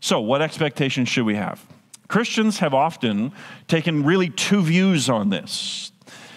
[0.00, 1.64] So, what expectations should we have?
[2.12, 3.32] Christians have often
[3.68, 5.92] taken really two views on this.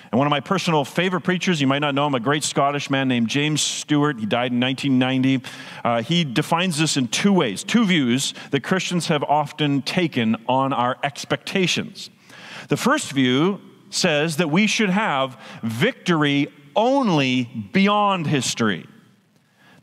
[0.09, 2.89] And one of my personal favorite preachers, you might not know him, a great Scottish
[2.89, 5.45] man named James Stewart, he died in 1990.
[5.83, 10.71] Uh, he defines this in two ways, two views that Christians have often taken on
[10.71, 12.09] our expectations.
[12.69, 13.59] The first view
[13.89, 18.87] says that we should have victory only beyond history.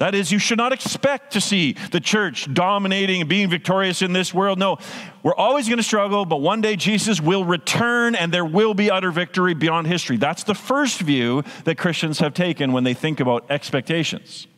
[0.03, 4.13] That is, you should not expect to see the church dominating and being victorious in
[4.13, 4.59] this world.
[4.59, 4.79] No,
[5.23, 8.91] we're always going to struggle, but one day Jesus will return and there will be
[8.91, 10.17] utter victory beyond history.
[10.17, 14.49] That's the first view that Christians have taken when they think about expectations.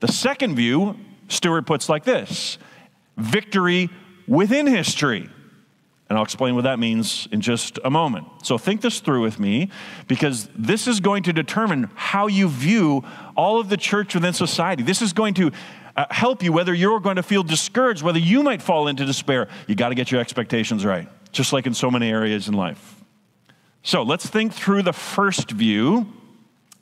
[0.00, 0.96] The second view,
[1.28, 2.56] Stewart puts like this
[3.18, 3.90] victory
[4.26, 5.28] within history.
[6.14, 8.28] And I'll explain what that means in just a moment.
[8.44, 9.68] So think this through with me
[10.06, 13.02] because this is going to determine how you view
[13.36, 14.84] all of the church within society.
[14.84, 15.50] This is going to
[15.96, 19.48] uh, help you whether you're going to feel discouraged, whether you might fall into despair.
[19.66, 21.08] You got to get your expectations right.
[21.32, 23.02] just like in so many areas in life.
[23.82, 26.06] So let's think through the first view.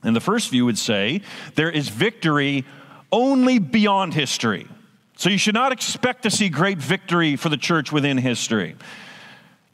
[0.03, 1.23] And the first view would say
[1.55, 2.66] there is victory
[3.11, 4.68] only beyond history.
[5.16, 8.77] So you should not expect to see great victory for the church within history.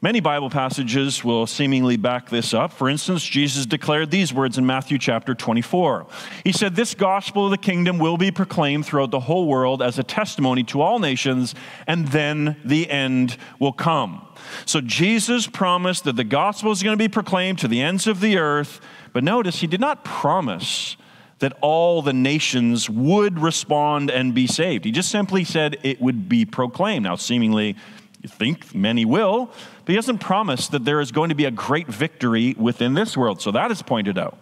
[0.00, 2.72] Many Bible passages will seemingly back this up.
[2.72, 6.06] For instance, Jesus declared these words in Matthew chapter 24.
[6.44, 9.98] He said, This gospel of the kingdom will be proclaimed throughout the whole world as
[9.98, 11.56] a testimony to all nations,
[11.88, 14.24] and then the end will come.
[14.66, 18.20] So Jesus promised that the gospel is going to be proclaimed to the ends of
[18.20, 18.80] the earth,
[19.12, 20.96] but notice he did not promise
[21.40, 24.84] that all the nations would respond and be saved.
[24.84, 27.02] He just simply said it would be proclaimed.
[27.02, 27.76] Now, seemingly,
[28.22, 31.50] you think many will, but he doesn't promise that there is going to be a
[31.50, 33.40] great victory within this world.
[33.40, 34.38] So that is pointed out.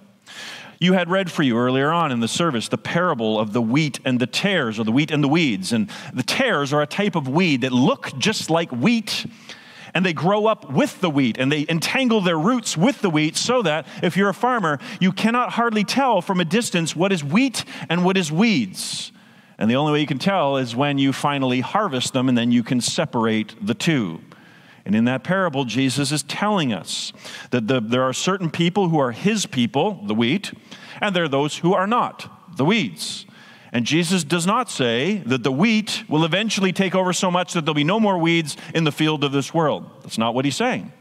[0.79, 3.99] You had read for you earlier on in the service the parable of the wheat
[4.05, 5.73] and the tares, or the wheat and the weeds.
[5.73, 9.27] And the tares are a type of weed that look just like wheat,
[9.95, 13.35] and they grow up with the wheat and they entangle their roots with the wheat
[13.35, 17.25] so that if you're a farmer, you cannot hardly tell from a distance what is
[17.25, 19.11] wheat and what is weeds.
[19.59, 22.53] And the only way you can tell is when you finally harvest them and then
[22.53, 24.21] you can separate the two.
[24.85, 27.13] And in that parable, Jesus is telling us
[27.51, 30.53] that the, there are certain people who are his people, the wheat,
[31.01, 33.27] and there are those who are not, the weeds.
[33.73, 37.65] And Jesus does not say that the wheat will eventually take over so much that
[37.65, 39.91] there'll be no more weeds in the field of this world.
[40.03, 40.93] That's not what he's saying.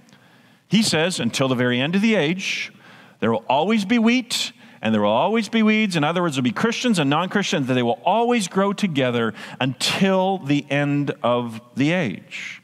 [0.68, 2.74] He says, until the very end of the age,
[3.20, 4.52] there will always be wheat
[4.86, 5.96] and there will always be weeds.
[5.96, 9.34] In other words, there'll be Christians and non Christians, that they will always grow together
[9.60, 12.62] until the end of the age.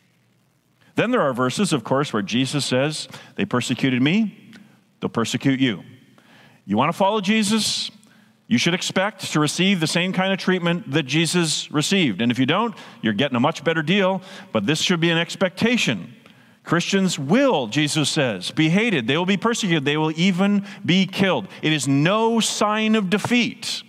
[0.93, 3.07] Then there are verses, of course, where Jesus says,
[3.37, 4.53] They persecuted me,
[4.99, 5.81] they'll persecute you.
[6.63, 7.89] You want to follow Jesus?
[8.45, 12.21] You should expect to receive the same kind of treatment that Jesus received.
[12.21, 15.17] And if you don't, you're getting a much better deal, but this should be an
[15.17, 16.13] expectation.
[16.63, 19.07] Christians will, Jesus says, be hated.
[19.07, 19.83] They will be persecuted.
[19.83, 21.47] They will even be killed.
[21.61, 23.83] It is no sign of defeat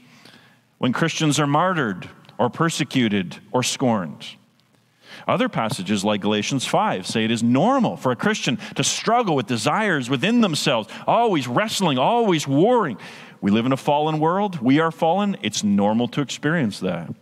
[0.79, 2.09] when Christians are martyred
[2.39, 4.27] or persecuted or scorned.
[5.29, 9.47] Other passages, like Galatians 5, say it is normal for a Christian to struggle with
[9.47, 12.99] desires within themselves, always wrestling, always warring.
[13.41, 14.61] We live in a fallen world.
[14.61, 15.37] We are fallen.
[15.43, 17.15] It's normal to experience that.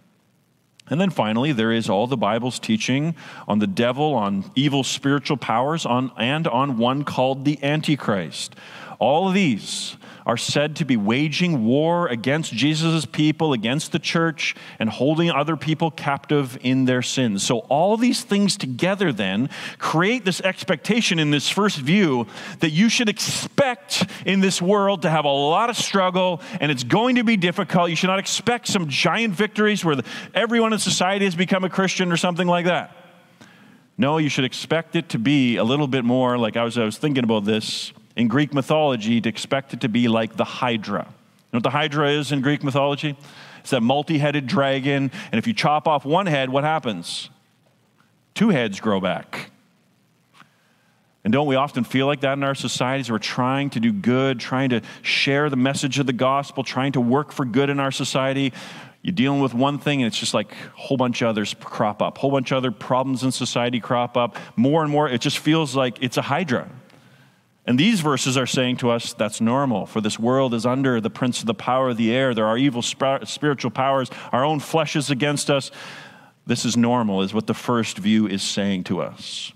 [0.90, 3.14] And then finally, there is all the Bible's teaching
[3.46, 8.57] on the devil, on evil spiritual powers, on, and on one called the Antichrist.
[9.00, 14.54] All of these are said to be waging war against Jesus' people, against the church,
[14.78, 17.42] and holding other people captive in their sins.
[17.42, 22.26] So, all these things together then create this expectation in this first view
[22.58, 26.84] that you should expect in this world to have a lot of struggle and it's
[26.84, 27.88] going to be difficult.
[27.88, 29.96] You should not expect some giant victories where
[30.34, 32.94] everyone in society has become a Christian or something like that.
[33.96, 36.84] No, you should expect it to be a little bit more like I was, I
[36.84, 41.07] was thinking about this in Greek mythology to expect it to be like the Hydra.
[41.07, 41.12] You
[41.53, 43.16] know what the Hydra is in Greek mythology?
[43.61, 47.29] It's that multi headed dragon, and if you chop off one head, what happens?
[48.35, 49.51] Two heads grow back.
[51.23, 53.11] And don't we often feel like that in our societies?
[53.11, 57.01] We're trying to do good, trying to share the message of the gospel, trying to
[57.01, 58.55] work for good in our society.
[59.03, 62.01] You're dealing with one thing, and it's just like a whole bunch of others crop
[62.01, 64.37] up, a whole bunch of other problems in society crop up.
[64.57, 66.68] More and more, it just feels like it's a hydra.
[67.70, 71.09] And these verses are saying to us that's normal, for this world is under the
[71.09, 72.35] prince of the power of the air.
[72.35, 74.11] There are evil spiritual powers.
[74.33, 75.70] Our own flesh is against us.
[76.44, 79.52] This is normal, is what the first view is saying to us.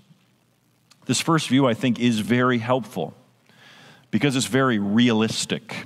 [1.07, 3.13] This first view, I think, is very helpful
[4.11, 5.85] because it's very realistic.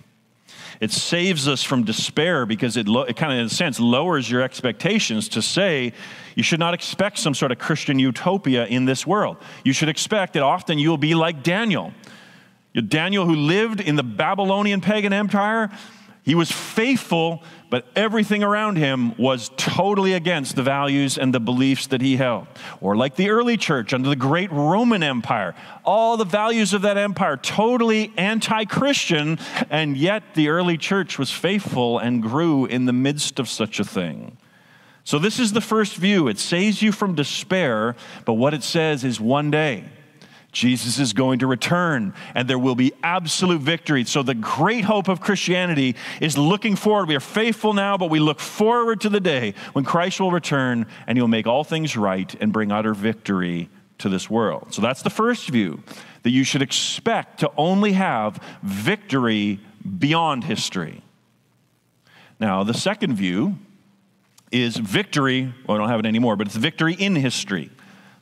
[0.80, 4.30] It saves us from despair because it, lo- it kind of, in a sense, lowers
[4.30, 5.94] your expectations to say
[6.36, 9.38] you should not expect some sort of Christian utopia in this world.
[9.64, 11.92] You should expect that often you'll be like Daniel.
[12.74, 15.70] Daniel, who lived in the Babylonian pagan empire,
[16.24, 21.88] he was faithful, but everything around him was totally against the values and the beliefs
[21.88, 22.46] that he held.
[22.82, 26.98] Or like the early church under the great Roman Empire, all the values of that
[26.98, 29.40] empire totally anti Christian,
[29.72, 33.84] and yet the early church was faithful and grew in the midst of such a
[33.84, 34.38] thing.
[35.06, 36.28] So, this is the first view.
[36.28, 39.86] It saves you from despair, but what it says is one day
[40.52, 44.04] Jesus is going to return and there will be absolute victory.
[44.06, 47.08] So, the great hope of Christianity is looking forward.
[47.08, 50.88] We are faithful now, but we look forward to the day when Christ will return
[51.06, 54.74] and he'll make all things right and bring utter victory to this world.
[54.74, 55.84] So, that's the first view
[56.24, 59.60] that you should expect to only have victory
[60.00, 61.04] beyond history.
[62.40, 63.58] Now, the second view
[64.52, 67.70] is victory, well, I don't have it anymore, but it's victory in history.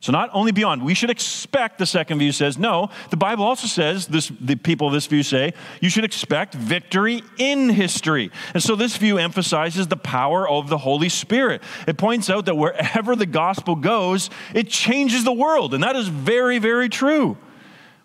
[0.00, 3.66] So, not only beyond, we should expect, the second view says, no, the Bible also
[3.66, 8.30] says, this, the people of this view say, you should expect victory in history.
[8.54, 11.62] And so, this view emphasizes the power of the Holy Spirit.
[11.88, 15.74] It points out that wherever the gospel goes, it changes the world.
[15.74, 17.36] And that is very, very true.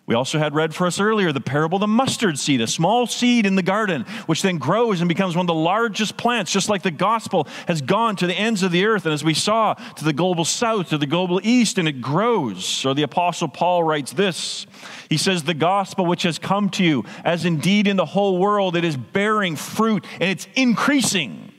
[0.06, 3.08] We also had read for us earlier the parable of the mustard seed, a small
[3.08, 6.68] seed in the garden, which then grows and becomes one of the largest plants, just
[6.68, 9.06] like the gospel has gone to the ends of the earth.
[9.06, 12.66] And as we saw, to the global south, to the global east, and it grows.
[12.66, 14.68] So the apostle Paul writes this
[15.10, 18.76] He says, The gospel which has come to you, as indeed in the whole world
[18.76, 21.53] it is bearing fruit and it's increasing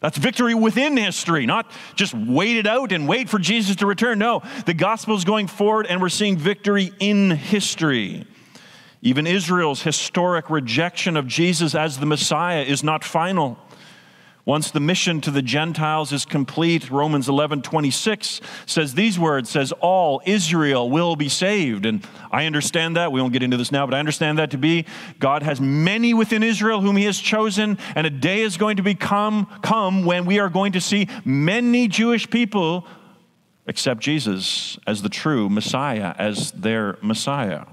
[0.00, 4.18] that's victory within history, not just wait it out and wait for Jesus to return.
[4.18, 8.26] No, the gospel is going forward and we're seeing victory in history.
[9.02, 13.58] Even Israel's historic rejection of Jesus as the Messiah is not final.
[14.44, 19.72] Once the mission to the Gentiles is complete, Romans 11 26 says these words, says,
[19.80, 21.84] All Israel will be saved.
[21.84, 23.12] And I understand that.
[23.12, 24.86] We won't get into this now, but I understand that to be
[25.18, 28.82] God has many within Israel whom he has chosen, and a day is going to
[28.82, 32.86] become come when we are going to see many Jewish people
[33.66, 37.66] accept Jesus as the true Messiah, as their Messiah.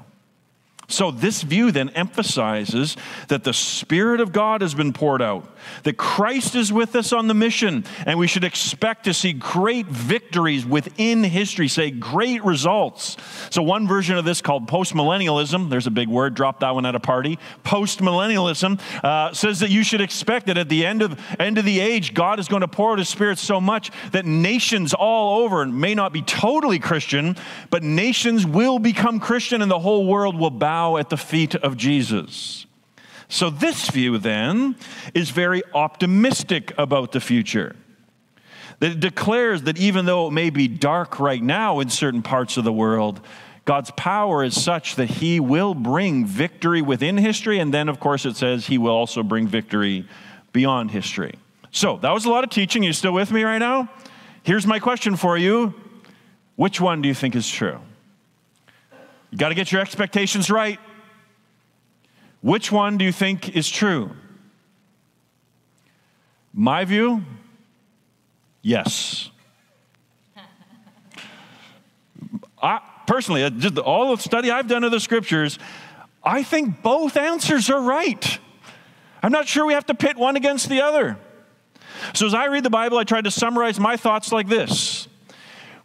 [0.89, 2.95] So, this view then emphasizes
[3.27, 5.45] that the Spirit of God has been poured out,
[5.83, 9.87] that Christ is with us on the mission, and we should expect to see great
[9.87, 13.17] victories within history, say great results.
[13.49, 16.95] So, one version of this called postmillennialism, there's a big word, drop that one at
[16.95, 17.37] a party.
[17.65, 21.81] Postmillennialism uh, says that you should expect that at the end of, end of the
[21.81, 25.65] age, God is going to pour out His Spirit so much that nations all over
[25.65, 27.35] may not be totally Christian,
[27.71, 31.55] but nations will become Christian and the whole world will bow bow at the feet
[31.55, 32.67] of Jesus.
[33.29, 34.75] So, this view then
[35.13, 37.75] is very optimistic about the future.
[38.79, 42.57] That it declares that even though it may be dark right now in certain parts
[42.57, 43.19] of the world,
[43.65, 48.25] God's power is such that He will bring victory within history, and then, of course,
[48.25, 50.05] it says He will also bring victory
[50.53, 51.33] beyond history.
[51.71, 52.83] So, that was a lot of teaching.
[52.83, 53.89] You still with me right now?
[54.43, 55.73] Here's my question for you
[56.55, 57.79] Which one do you think is true?
[59.31, 60.79] You got to get your expectations right.
[62.41, 64.11] Which one do you think is true?
[66.53, 67.23] My view?
[68.61, 69.29] Yes.
[72.61, 75.59] I, personally, just all the study I've done of the scriptures,
[76.23, 78.39] I think both answers are right.
[79.21, 81.17] I'm not sure we have to pit one against the other.
[82.13, 84.96] So, as I read the Bible, I try to summarize my thoughts like this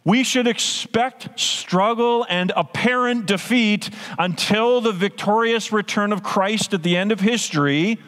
[0.05, 3.89] we should expect struggle and apparent defeat
[4.19, 7.99] until the victorious return of Christ at the end of history.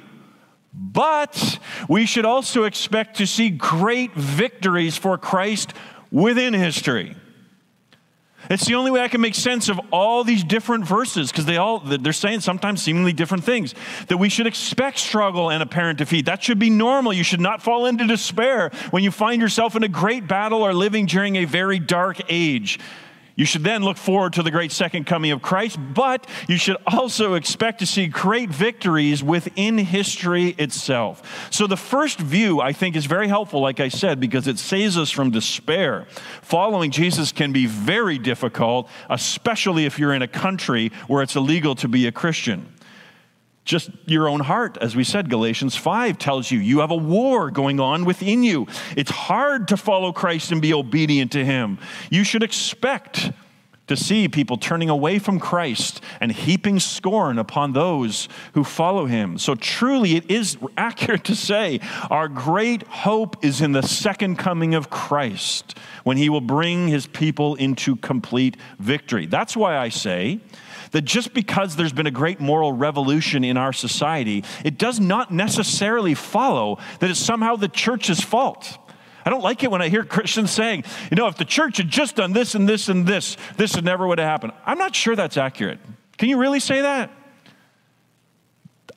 [0.73, 5.73] But we should also expect to see great victories for Christ
[6.11, 7.15] within history.
[8.49, 11.57] It's the only way I can make sense of all these different verses because they
[11.57, 13.73] all they're saying sometimes seemingly different things.
[14.07, 16.25] That we should expect struggle and apparent defeat.
[16.25, 17.13] That should be normal.
[17.13, 20.73] You should not fall into despair when you find yourself in a great battle or
[20.73, 22.79] living during a very dark age.
[23.37, 26.77] You should then look forward to the great second coming of Christ, but you should
[26.87, 31.49] also expect to see great victories within history itself.
[31.51, 34.97] So, the first view I think is very helpful, like I said, because it saves
[34.97, 36.07] us from despair.
[36.43, 41.75] Following Jesus can be very difficult, especially if you're in a country where it's illegal
[41.75, 42.74] to be a Christian
[43.65, 44.77] just your own heart.
[44.79, 48.67] As we said, Galatians 5 tells you you have a war going on within you.
[48.95, 51.79] It's hard to follow Christ and be obedient to Him.
[52.09, 53.31] You should expect
[53.87, 59.37] to see people turning away from Christ and heaping scorn upon those who follow Him.
[59.37, 64.73] So, truly, it is accurate to say our great hope is in the second coming
[64.73, 69.25] of Christ when He will bring His people into complete victory.
[69.25, 70.39] That's why I say,
[70.95, 75.29] that just because there's been a great moral revolution in our society, it does not
[75.29, 78.77] necessarily follow that it's somehow the church's fault.
[79.25, 81.89] I don't like it when I hear Christians saying, you know, if the church had
[81.89, 84.53] just done this and this and this, this never would have happened.
[84.65, 85.79] I'm not sure that's accurate.
[86.17, 87.11] Can you really say that?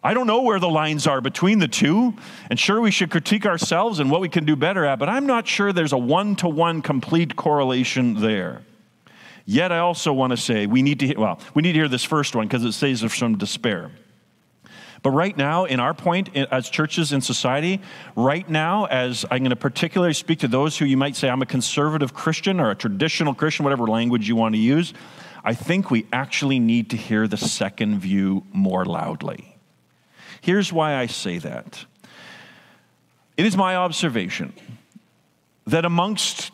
[0.01, 2.15] I don't know where the lines are between the two,
[2.49, 5.27] and sure, we should critique ourselves and what we can do better at, but I'm
[5.27, 8.63] not sure there's a one to one complete correlation there.
[9.51, 12.05] Yet I also want to say we need to, well, we need to hear this
[12.05, 13.91] first one because it saves us from despair.
[15.03, 17.81] But right now, in our point as churches in society,
[18.15, 21.41] right now, as I'm going to particularly speak to those who you might say, I'm
[21.41, 24.93] a conservative Christian or a traditional Christian, whatever language you want to use,
[25.43, 29.57] I think we actually need to hear the second view more loudly.
[30.43, 31.87] Here's why I say that
[33.39, 34.53] it is my observation
[35.67, 36.51] that amongst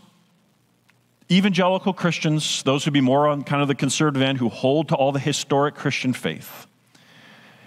[1.30, 4.94] evangelical Christians, those who be more on kind of the conservative end, who hold to
[4.94, 6.66] all the historic Christian faith,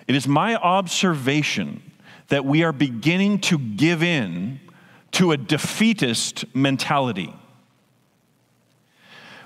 [0.08, 1.82] it is my observation
[2.30, 4.60] that we are beginning to give in
[5.12, 7.34] to a defeatist mentality.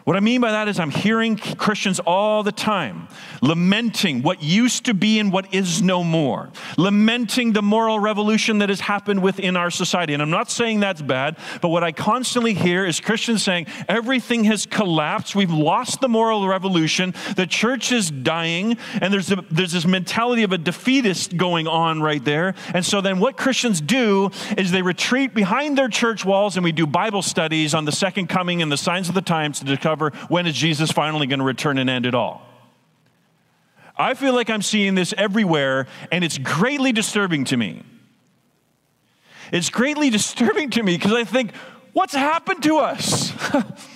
[0.04, 3.08] What I mean by that is, I'm hearing Christians all the time
[3.42, 8.70] lamenting what used to be and what is no more, lamenting the moral revolution that
[8.70, 10.14] has happened within our society.
[10.14, 14.44] And I'm not saying that's bad, but what I constantly hear is Christians saying everything
[14.46, 19.72] has collapsed, we've lost the moral revolution, the church is dying, and there's, a, there's
[19.72, 22.54] this mentality of a defeatist going on right there.
[22.74, 26.72] And so then what Christians do is they retreat behind their church walls and we
[26.72, 29.66] do Bible studies on the second coming and the signs of the times to
[30.00, 32.42] when is Jesus finally going to return and end it all.
[33.98, 37.84] I feel like I'm seeing this everywhere, and it's greatly disturbing to me.
[39.52, 41.54] It's greatly disturbing to me because I think,
[41.94, 43.34] what's happened to us?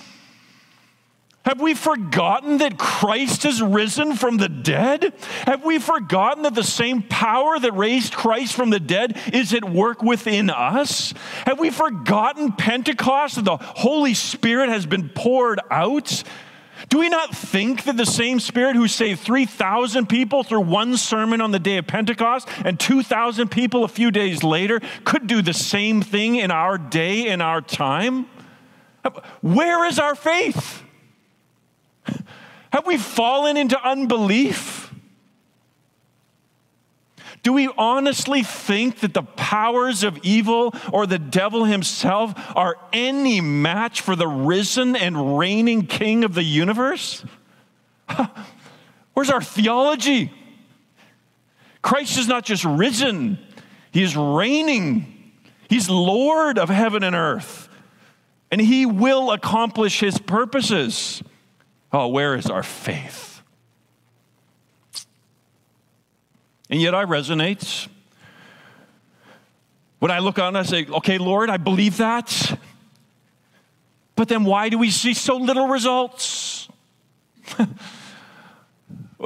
[1.46, 5.14] Have we forgotten that Christ has risen from the dead?
[5.46, 9.64] Have we forgotten that the same power that raised Christ from the dead is at
[9.64, 11.14] work within us?
[11.44, 16.24] Have we forgotten Pentecost, that the Holy Spirit has been poured out?
[16.88, 21.40] Do we not think that the same Spirit who saved 3,000 people through one sermon
[21.40, 25.54] on the day of Pentecost and 2,000 people a few days later could do the
[25.54, 28.26] same thing in our day, in our time?
[29.42, 30.82] Where is our faith?
[32.72, 34.86] Have we fallen into unbelief?
[37.42, 43.40] Do we honestly think that the powers of evil or the devil himself are any
[43.40, 47.24] match for the risen and reigning king of the universe?
[49.14, 50.32] Where's our theology?
[51.82, 53.38] Christ is not just risen,
[53.92, 55.12] he is reigning.
[55.68, 57.68] He's Lord of heaven and earth,
[58.50, 61.22] and he will accomplish his purposes.
[61.98, 63.40] Oh, where is our faith?
[66.68, 67.88] And yet I resonate.
[69.98, 72.60] When I look on, I say, okay, Lord, I believe that.
[74.14, 76.68] But then why do we see so little results?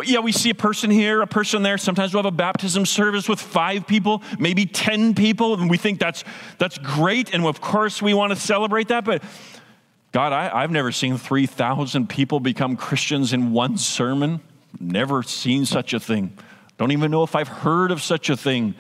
[0.04, 1.76] yeah, we see a person here, a person there.
[1.76, 5.98] Sometimes we'll have a baptism service with five people, maybe 10 people, and we think
[5.98, 6.22] that's,
[6.58, 7.34] that's great.
[7.34, 9.04] And of course, we want to celebrate that.
[9.04, 9.24] But
[10.12, 14.40] God, I, have never seen 3,000 people become Christians in one sermon.
[14.80, 16.36] Never seen such a thing.
[16.78, 18.74] Don't even know if I've heard of such a thing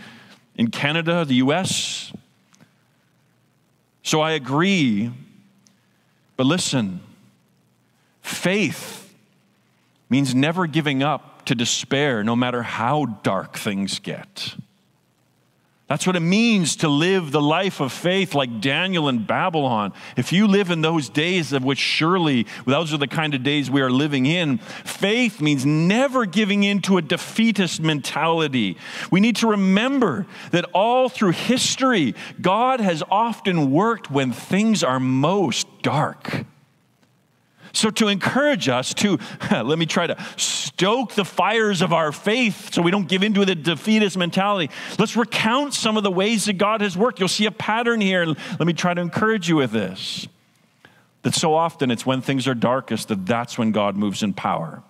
[0.56, 2.12] in Canada, the US.
[4.02, 5.12] So I agree.
[6.36, 7.00] But listen,
[8.22, 9.14] faith
[10.08, 14.56] means never giving up to despair, no matter how dark things get.
[15.90, 19.92] That's what it means to live the life of faith like Daniel in Babylon.
[20.16, 23.68] If you live in those days of which surely those are the kind of days
[23.72, 28.76] we are living in, faith means never giving in to a defeatist mentality.
[29.10, 35.00] We need to remember that all through history, God has often worked when things are
[35.00, 36.46] most dark.
[37.72, 39.18] So, to encourage us to,
[39.50, 43.44] let me try to stoke the fires of our faith so we don't give into
[43.44, 47.20] the defeatist mentality, let's recount some of the ways that God has worked.
[47.20, 48.24] You'll see a pattern here.
[48.26, 50.26] Let me try to encourage you with this.
[51.22, 54.82] That so often it's when things are darkest that that's when God moves in power.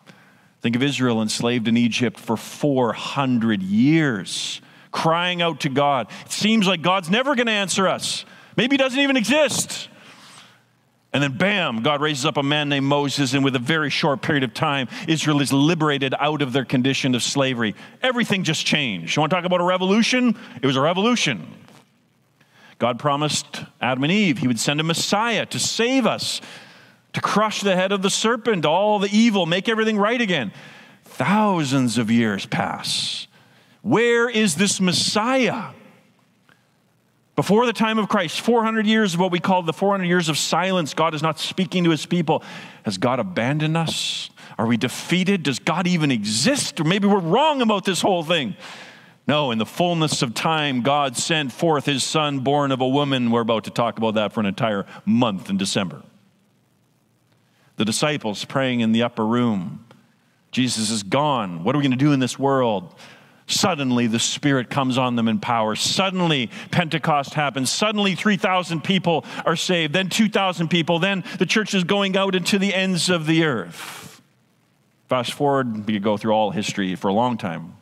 [0.60, 4.60] Think of Israel enslaved in Egypt for 400 years,
[4.92, 6.08] crying out to God.
[6.26, 8.24] It seems like God's never going to answer us.
[8.56, 9.88] Maybe he doesn't even exist.
[11.12, 14.22] And then, bam, God raises up a man named Moses, and with a very short
[14.22, 17.74] period of time, Israel is liberated out of their condition of slavery.
[18.00, 19.16] Everything just changed.
[19.16, 20.36] You want to talk about a revolution?
[20.62, 21.48] It was a revolution.
[22.78, 26.40] God promised Adam and Eve he would send a Messiah to save us,
[27.12, 30.52] to crush the head of the serpent, all the evil, make everything right again.
[31.04, 33.26] Thousands of years pass.
[33.82, 35.72] Where is this Messiah?
[37.40, 40.36] Before the time of Christ, 400 years of what we call the 400 years of
[40.36, 42.42] silence, God is not speaking to his people.
[42.82, 44.28] Has God abandoned us?
[44.58, 45.42] Are we defeated?
[45.42, 46.78] Does God even exist?
[46.78, 48.56] Or maybe we're wrong about this whole thing.
[49.26, 53.30] No, in the fullness of time, God sent forth his son, born of a woman.
[53.30, 56.02] We're about to talk about that for an entire month in December.
[57.76, 59.86] The disciples praying in the upper room.
[60.52, 61.64] Jesus is gone.
[61.64, 62.94] What are we going to do in this world?
[63.50, 65.74] Suddenly, the Spirit comes on them in power.
[65.74, 67.68] Suddenly, Pentecost happens.
[67.68, 71.00] Suddenly, 3,000 people are saved, then 2,000 people.
[71.00, 74.22] Then the church is going out into the ends of the earth.
[75.08, 77.74] Fast forward, we could go through all history for a long time.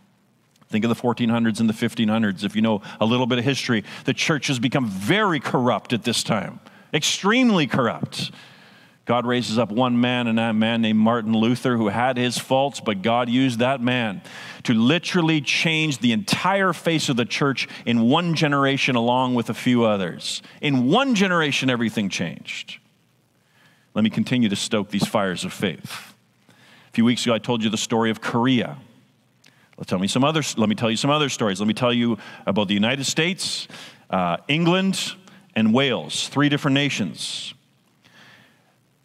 [0.71, 2.45] Think of the 1400s and the 1500s.
[2.45, 6.05] If you know a little bit of history, the church has become very corrupt at
[6.05, 6.61] this time,
[6.95, 8.31] extremely corrupt.
[9.09, 12.79] God raises up one man, and that man named Martin Luther, who had his faults,
[12.79, 14.21] but God used that man
[14.65, 19.55] to literally change the entire face of the church in one generation, along with a
[19.55, 20.43] few others.
[20.61, 22.81] In one generation, everything changed.
[23.95, 26.13] Let me continue to stoke these fires of faith.
[26.51, 28.77] A few weeks ago, I told you the story of Korea.
[29.79, 30.43] Let tell me some other.
[30.59, 31.61] Let me tell you some other stories.
[31.61, 33.69] Let me tell you about the United States,
[34.11, 35.15] uh, England,
[35.55, 37.55] and Wales, three different nations.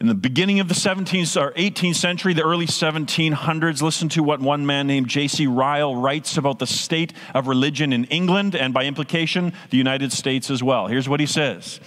[0.00, 4.40] In the beginning of the 17th or 18th century, the early 1700s, listen to what
[4.40, 5.46] one man named J.C.
[5.46, 10.50] Ryle writes about the state of religion in England and by implication, the United States
[10.50, 10.88] as well.
[10.88, 11.78] Here's what he says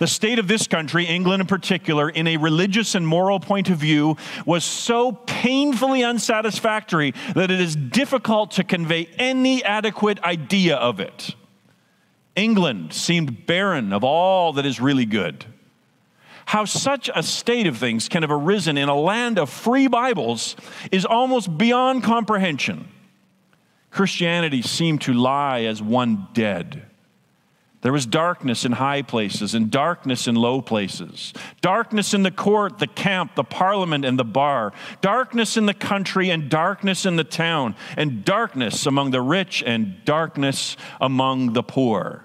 [0.00, 3.78] The state of this country, England in particular, in a religious and moral point of
[3.78, 10.98] view, was so painfully unsatisfactory that it is difficult to convey any adequate idea of
[10.98, 11.36] it.
[12.34, 15.46] England seemed barren of all that is really good.
[16.46, 20.56] How such a state of things can have arisen in a land of free Bibles
[20.90, 22.88] is almost beyond comprehension.
[23.90, 26.86] Christianity seemed to lie as one dead.
[27.82, 31.32] There was darkness in high places and darkness in low places.
[31.60, 34.72] Darkness in the court, the camp, the parliament, and the bar.
[35.00, 37.74] Darkness in the country and darkness in the town.
[37.96, 42.24] And darkness among the rich and darkness among the poor.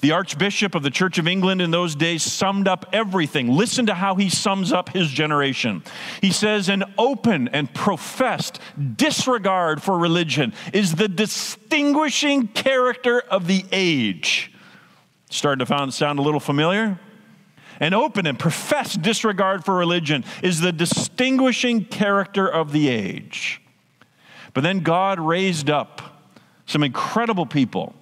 [0.00, 3.48] The Archbishop of the Church of England in those days summed up everything.
[3.48, 5.82] Listen to how he sums up his generation.
[6.20, 8.60] He says, An open and professed
[8.96, 14.52] disregard for religion is the distinguishing character of the age.
[15.30, 16.98] Starting to sound a little familiar?
[17.78, 23.62] An open and professed disregard for religion is the distinguishing character of the age.
[24.52, 26.02] But then God raised up
[26.66, 27.94] some incredible people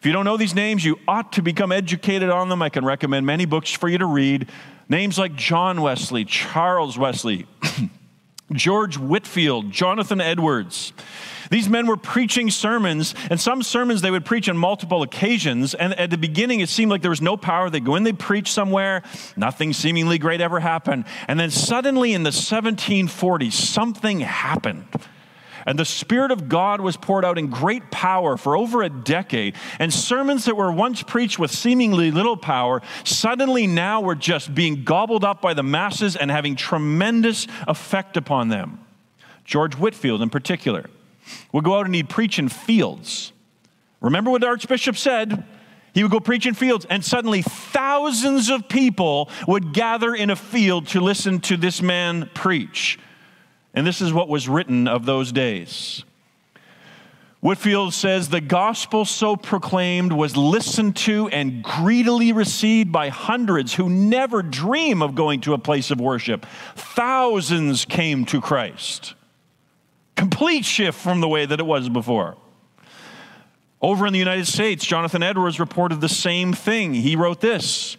[0.00, 2.62] if you don't know these names, you ought to become educated on them.
[2.62, 4.48] I can recommend many books for you to read.
[4.88, 7.46] Names like John Wesley, Charles Wesley,
[8.52, 10.94] George Whitefield, Jonathan Edwards.
[11.50, 15.74] These men were preaching sermons, and some sermons they would preach on multiple occasions.
[15.74, 17.68] And at the beginning, it seemed like there was no power.
[17.68, 19.02] They'd go in, they'd preach somewhere,
[19.36, 21.04] nothing seemingly great ever happened.
[21.28, 24.86] And then suddenly in the 1740s, something happened.
[25.66, 29.54] And the Spirit of God was poured out in great power for over a decade.
[29.78, 34.84] And sermons that were once preached with seemingly little power suddenly now were just being
[34.84, 38.84] gobbled up by the masses and having tremendous effect upon them.
[39.44, 40.88] George Whitefield, in particular,
[41.52, 43.32] would go out and he'd preach in fields.
[44.00, 45.44] Remember what the Archbishop said?
[45.92, 50.36] He would go preach in fields, and suddenly thousands of people would gather in a
[50.36, 52.98] field to listen to this man preach.
[53.74, 56.04] And this is what was written of those days.
[57.40, 63.88] Whitefield says the gospel so proclaimed was listened to and greedily received by hundreds who
[63.88, 66.44] never dream of going to a place of worship.
[66.76, 69.14] Thousands came to Christ.
[70.16, 72.36] Complete shift from the way that it was before.
[73.80, 76.92] Over in the United States, Jonathan Edwards reported the same thing.
[76.92, 77.96] He wrote this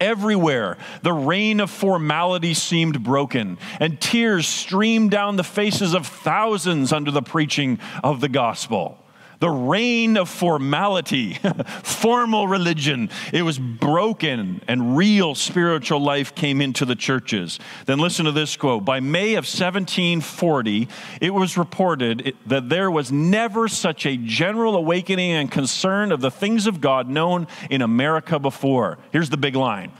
[0.00, 6.92] Everywhere, the reign of formality seemed broken, and tears streamed down the faces of thousands
[6.92, 8.98] under the preaching of the gospel
[9.40, 11.34] the reign of formality,
[11.82, 13.08] formal religion.
[13.32, 17.60] It was broken and real spiritual life came into the churches.
[17.86, 18.84] Then listen to this quote.
[18.84, 20.88] By May of 1740,
[21.20, 26.30] it was reported that there was never such a general awakening and concern of the
[26.30, 28.98] things of God known in America before.
[29.12, 29.92] Here's the big line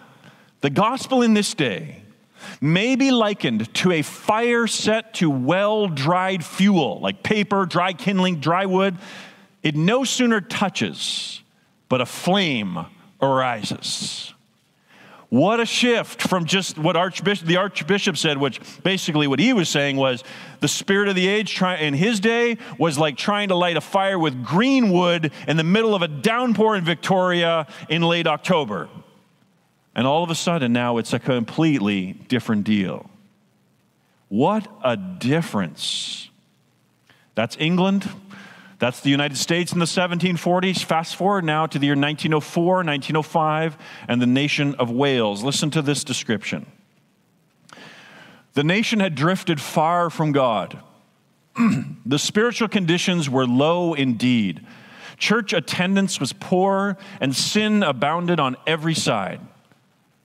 [0.63, 2.03] The gospel in this day
[2.61, 8.41] may be likened to a fire set to well dried fuel, like paper, dry kindling,
[8.41, 8.97] dry wood
[9.63, 11.43] it no sooner touches,
[11.89, 12.87] but a flame
[13.21, 14.33] arises.
[15.31, 19.69] What a shift from just what Archbishop, the Archbishop said, which basically what he was
[19.69, 20.25] saying was
[20.61, 23.83] the spirit of the age try, in his day was like trying to light a
[23.83, 28.89] fire with green wood in the middle of a downpour in Victoria in late October.
[29.95, 33.11] And all of a sudden now it's a completely different deal.
[34.29, 36.31] What a difference.
[37.35, 38.09] That's England.
[38.79, 40.85] That's the United States in the 1740s.
[40.85, 43.77] Fast forward now to the year 1904, 1905,
[44.07, 45.43] and the nation of Wales.
[45.43, 46.67] Listen to this description.
[48.55, 50.81] The nation had drifted far from God.
[52.07, 54.65] the spiritual conditions were low indeed.
[55.19, 59.41] Church attendance was poor, and sin abounded on every side.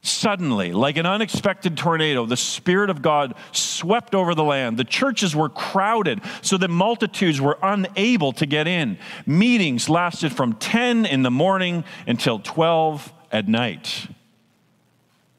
[0.05, 4.75] Suddenly, like an unexpected tornado, the Spirit of God swept over the land.
[4.75, 8.97] The churches were crowded so that multitudes were unable to get in.
[9.25, 14.07] Meetings lasted from 10 in the morning until 12 at night.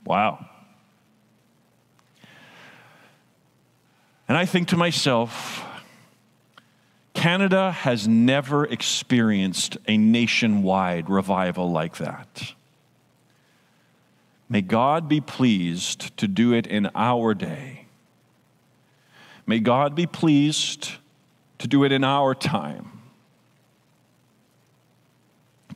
[0.07, 0.47] Wow.
[4.27, 5.63] And I think to myself,
[7.13, 12.55] Canada has never experienced a nationwide revival like that.
[14.49, 17.87] May God be pleased to do it in our day.
[19.47, 20.93] May God be pleased
[21.59, 23.03] to do it in our time.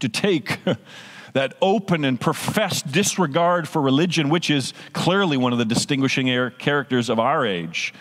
[0.01, 0.59] To take
[1.33, 6.27] that open and professed disregard for religion, which is clearly one of the distinguishing
[6.59, 7.93] characters of our age,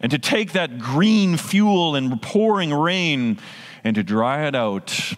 [0.00, 3.38] and to take that green fuel and pouring rain
[3.84, 5.14] and to dry it out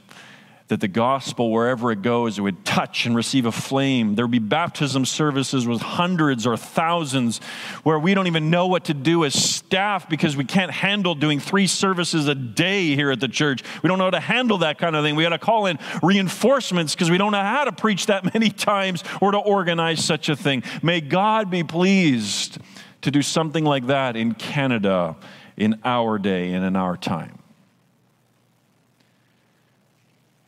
[0.69, 4.15] that the gospel, wherever it goes, it would touch and receive a flame.
[4.15, 7.39] There would be baptism services with hundreds or thousands
[7.83, 11.39] where we don't even know what to do as staff because we can't handle doing
[11.39, 13.63] three services a day here at the church.
[13.83, 15.17] We don't know how to handle that kind of thing.
[15.17, 18.49] We got to call in reinforcements because we don't know how to preach that many
[18.49, 20.63] times or to organize such a thing.
[20.83, 22.57] May God be pleased
[23.03, 25.17] to do something like that in Canada
[25.59, 27.39] in our day and in our time.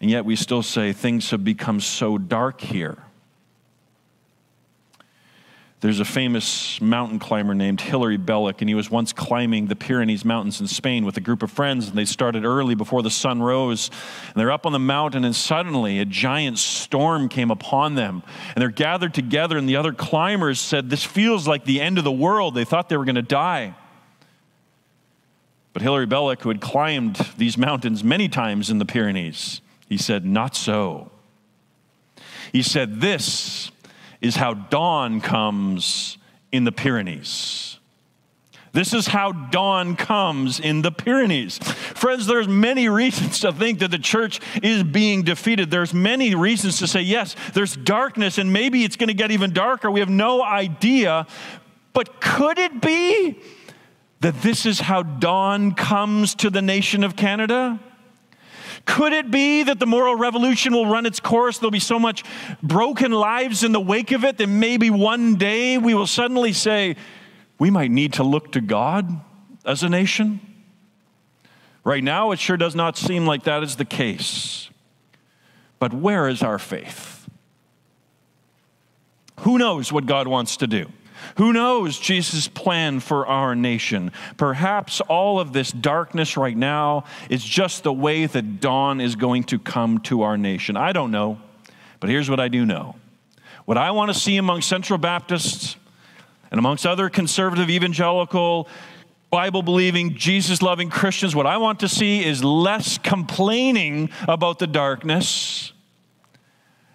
[0.06, 2.96] And yet we still say things have become so dark here.
[5.80, 10.24] There's a famous mountain climber named Hilaire Belloc, and he was once climbing the Pyrenees
[10.24, 13.42] Mountains in Spain with a group of friends, and they started early before the sun
[13.42, 13.90] rose.
[14.28, 18.22] And they're up on the mountain, and suddenly a giant storm came upon them.
[18.54, 22.04] And they're gathered together, and the other climbers said, This feels like the end of
[22.04, 22.54] the world.
[22.54, 23.74] They thought they were going to die.
[25.72, 30.24] But Hilaire Belloc, who had climbed these mountains many times in the Pyrenees, he said,
[30.24, 31.10] Not so.
[32.52, 33.70] He said, This
[34.20, 36.18] is how dawn comes
[36.52, 37.78] in the Pyrenees.
[38.76, 41.56] This is how dawn comes in the Pyrenees.
[41.56, 45.70] Friends, there's many reasons to think that the church is being defeated.
[45.70, 49.54] There's many reasons to say, yes, there's darkness and maybe it's going to get even
[49.54, 49.90] darker.
[49.90, 51.26] We have no idea.
[51.94, 53.40] But could it be
[54.20, 57.80] that this is how dawn comes to the nation of Canada?
[58.96, 61.58] Could it be that the moral revolution will run its course?
[61.58, 62.24] There'll be so much
[62.62, 66.96] broken lives in the wake of it that maybe one day we will suddenly say,
[67.58, 69.20] we might need to look to God
[69.66, 70.40] as a nation?
[71.84, 74.70] Right now, it sure does not seem like that is the case.
[75.78, 77.28] But where is our faith?
[79.40, 80.86] Who knows what God wants to do?
[81.36, 84.12] Who knows Jesus' plan for our nation?
[84.36, 89.44] Perhaps all of this darkness right now is just the way that dawn is going
[89.44, 90.76] to come to our nation.
[90.76, 91.40] I don't know,
[92.00, 92.96] but here's what I do know.
[93.64, 95.76] What I want to see among Central Baptists
[96.50, 98.68] and amongst other conservative evangelical
[99.30, 104.66] Bible believing, Jesus loving Christians, what I want to see is less complaining about the
[104.68, 105.72] darkness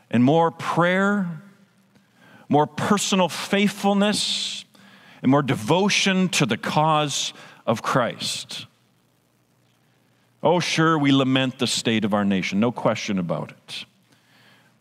[0.10, 1.42] and more prayer
[2.52, 4.66] more personal faithfulness,
[5.22, 7.32] and more devotion to the cause
[7.66, 8.66] of Christ.
[10.44, 13.86] Oh, sure, we lament the state of our nation, no question about it.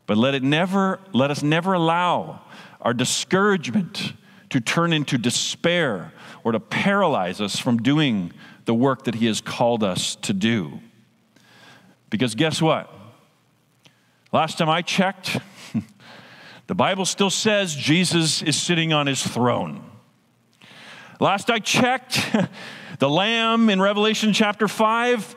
[0.07, 2.41] But let it never, let us never allow
[2.81, 4.14] our discouragement
[4.49, 6.12] to turn into despair
[6.43, 8.33] or to paralyze us from doing
[8.64, 10.81] the work that He has called us to do.
[12.09, 12.93] Because guess what?
[14.33, 15.39] Last time I checked,
[16.71, 19.83] the Bible still says Jesus is sitting on his throne.
[21.18, 22.25] Last I checked,
[23.01, 25.35] the Lamb in Revelation chapter 5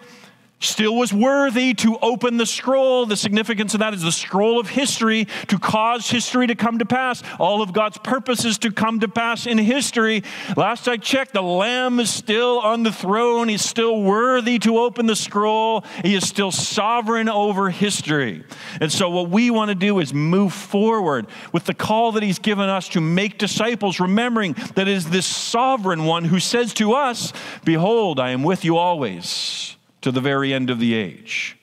[0.68, 3.06] still was worthy to open the scroll.
[3.06, 6.86] The significance of that is the scroll of history to cause history to come to
[6.86, 7.24] pass.
[7.40, 10.24] All of God's purposes to come to pass in history.
[10.58, 13.50] Last I checked, the Lamb is still on the throne.
[13.50, 15.84] He's still worthy to open the scroll.
[16.04, 18.44] He is still sovereign over history.
[18.82, 22.40] And so, what we want to do is move forward with the call that He's
[22.40, 26.94] given us to make disciples, remembering that it is this sovereign one who says to
[26.94, 27.34] us,
[27.64, 31.58] Behold, I am with you always to the very end of the age.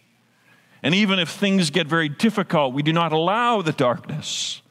[0.82, 4.62] And even if things get very difficult, we do not allow the darkness.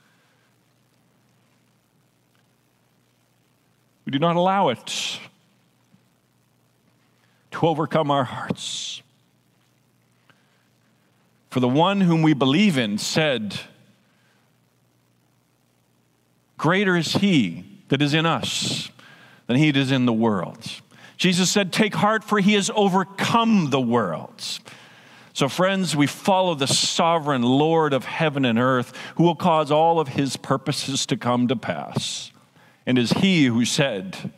[4.06, 5.20] We do not allow it
[7.52, 9.04] to overcome our hearts.
[11.52, 13.60] For the one whom we believe in said,
[16.58, 18.90] Greater is he that is in us
[19.46, 20.82] than he that is in the world.
[21.20, 24.42] Jesus said, Take heart, for he has overcome the world.
[25.34, 30.00] So, friends, we follow the sovereign Lord of heaven and earth who will cause all
[30.00, 32.32] of his purposes to come to pass.
[32.86, 34.32] And is he who said,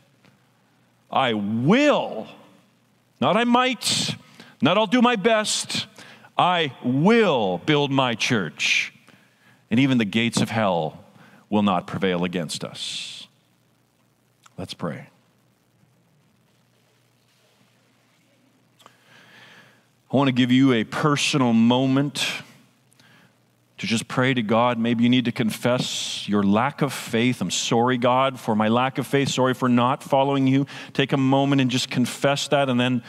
[1.10, 2.28] I will,
[3.22, 4.16] not I might,
[4.60, 5.86] not I'll do my best,
[6.36, 8.92] I will build my church.
[9.70, 11.06] And even the gates of hell
[11.48, 13.28] will not prevail against us.
[14.58, 15.11] Let's pray.
[20.12, 22.28] I want to give you a personal moment
[23.78, 24.78] to just pray to God.
[24.78, 27.40] Maybe you need to confess your lack of faith.
[27.40, 29.30] I'm sorry, God, for my lack of faith.
[29.30, 30.68] Sorry for not following you.
[30.92, 32.68] Take a moment and just confess that.
[32.68, 33.04] And then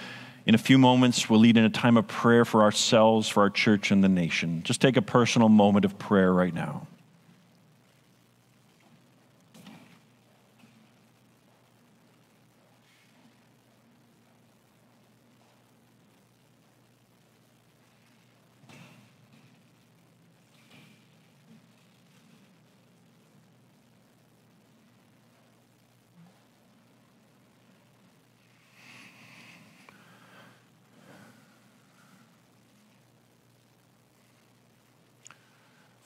[0.46, 3.50] in a few moments, we'll lead in a time of prayer for ourselves, for our
[3.50, 4.62] church, and the nation.
[4.62, 6.86] Just take a personal moment of prayer right now.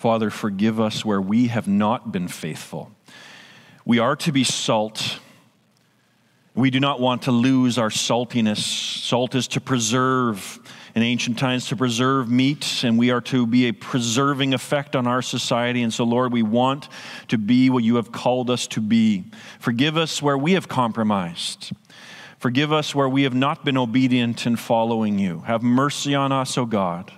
[0.06, 2.92] Father, forgive us where we have not been faithful.
[3.84, 5.18] We are to be salt.
[6.54, 8.58] We do not want to lose our saltiness.
[8.58, 10.60] Salt is to preserve,
[10.94, 15.08] in ancient times, to preserve meat, and we are to be a preserving effect on
[15.08, 15.82] our society.
[15.82, 16.88] And so, Lord, we want
[17.26, 19.24] to be what you have called us to be.
[19.58, 21.72] Forgive us where we have compromised.
[22.38, 25.40] Forgive us where we have not been obedient in following you.
[25.46, 27.10] Have mercy on us, O God.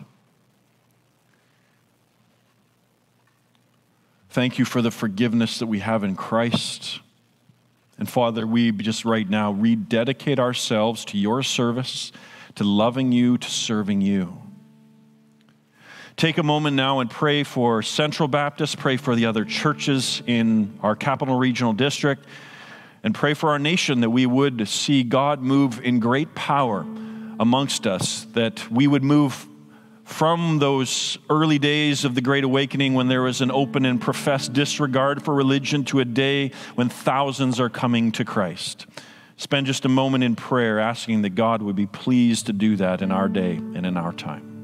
[4.30, 7.00] Thank you for the forgiveness that we have in Christ.
[7.96, 12.12] And Father, we just right now rededicate ourselves to your service,
[12.56, 14.36] to loving you, to serving you.
[16.16, 20.78] Take a moment now and pray for Central Baptist, pray for the other churches in
[20.82, 22.26] our capital regional district,
[23.02, 26.80] and pray for our nation that we would see God move in great power
[27.40, 29.46] amongst us, that we would move
[30.08, 34.54] from those early days of the Great Awakening when there was an open and professed
[34.54, 38.86] disregard for religion to a day when thousands are coming to Christ.
[39.36, 43.02] Spend just a moment in prayer asking that God would be pleased to do that
[43.02, 44.57] in our day and in our time.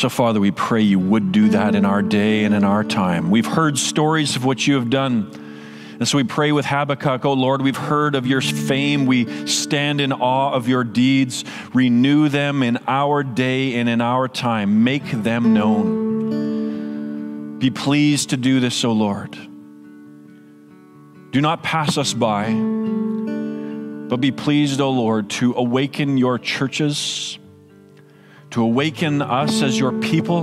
[0.00, 3.30] So, Father, we pray you would do that in our day and in our time.
[3.30, 5.30] We've heard stories of what you have done.
[5.98, 9.04] And so we pray with Habakkuk, oh Lord, we've heard of your fame.
[9.04, 11.44] We stand in awe of your deeds.
[11.74, 14.84] Renew them in our day and in our time.
[14.84, 15.98] Make them known.
[17.58, 19.32] Be pleased to do this, O Lord.
[21.30, 22.54] Do not pass us by,
[24.08, 27.38] but be pleased, O Lord, to awaken your churches
[28.50, 30.40] to awaken us as your people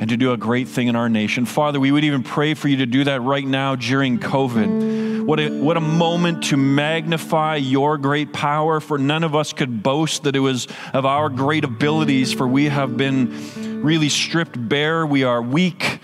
[0.00, 1.44] and to do a great thing in our nation.
[1.44, 5.26] Father, we would even pray for you to do that right now during COVID.
[5.26, 9.82] What a, what a moment to magnify your great power, for none of us could
[9.82, 15.04] boast that it was of our great abilities, for we have been really stripped bare.
[15.04, 16.00] We are weak.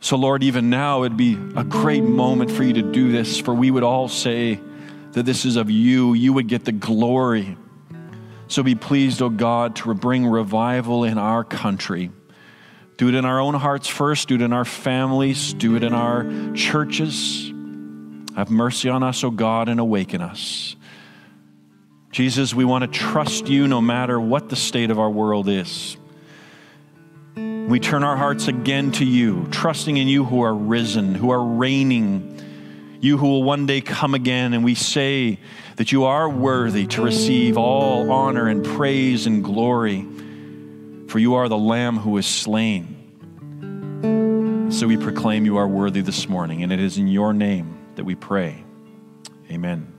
[0.00, 3.52] So, Lord, even now it'd be a great moment for you to do this, for
[3.52, 4.60] we would all say
[5.12, 6.14] that this is of you.
[6.14, 7.56] You would get the glory.
[8.48, 12.10] So be pleased, O God, to bring revival in our country.
[12.96, 15.92] Do it in our own hearts first, do it in our families, do it in
[15.92, 16.24] our
[16.54, 17.52] churches.
[18.36, 20.76] Have mercy on us, O God, and awaken us.
[22.10, 25.98] Jesus, we want to trust you no matter what the state of our world is.
[27.34, 31.44] We turn our hearts again to you, trusting in you who are risen, who are
[31.44, 32.40] reigning,
[33.00, 34.54] you who will one day come again.
[34.54, 35.38] And we say,
[35.76, 40.06] that you are worthy to receive all honor and praise and glory,
[41.08, 42.92] for you are the Lamb who is slain.
[44.70, 48.04] So we proclaim you are worthy this morning, and it is in your name that
[48.04, 48.64] we pray.
[49.50, 49.95] Amen.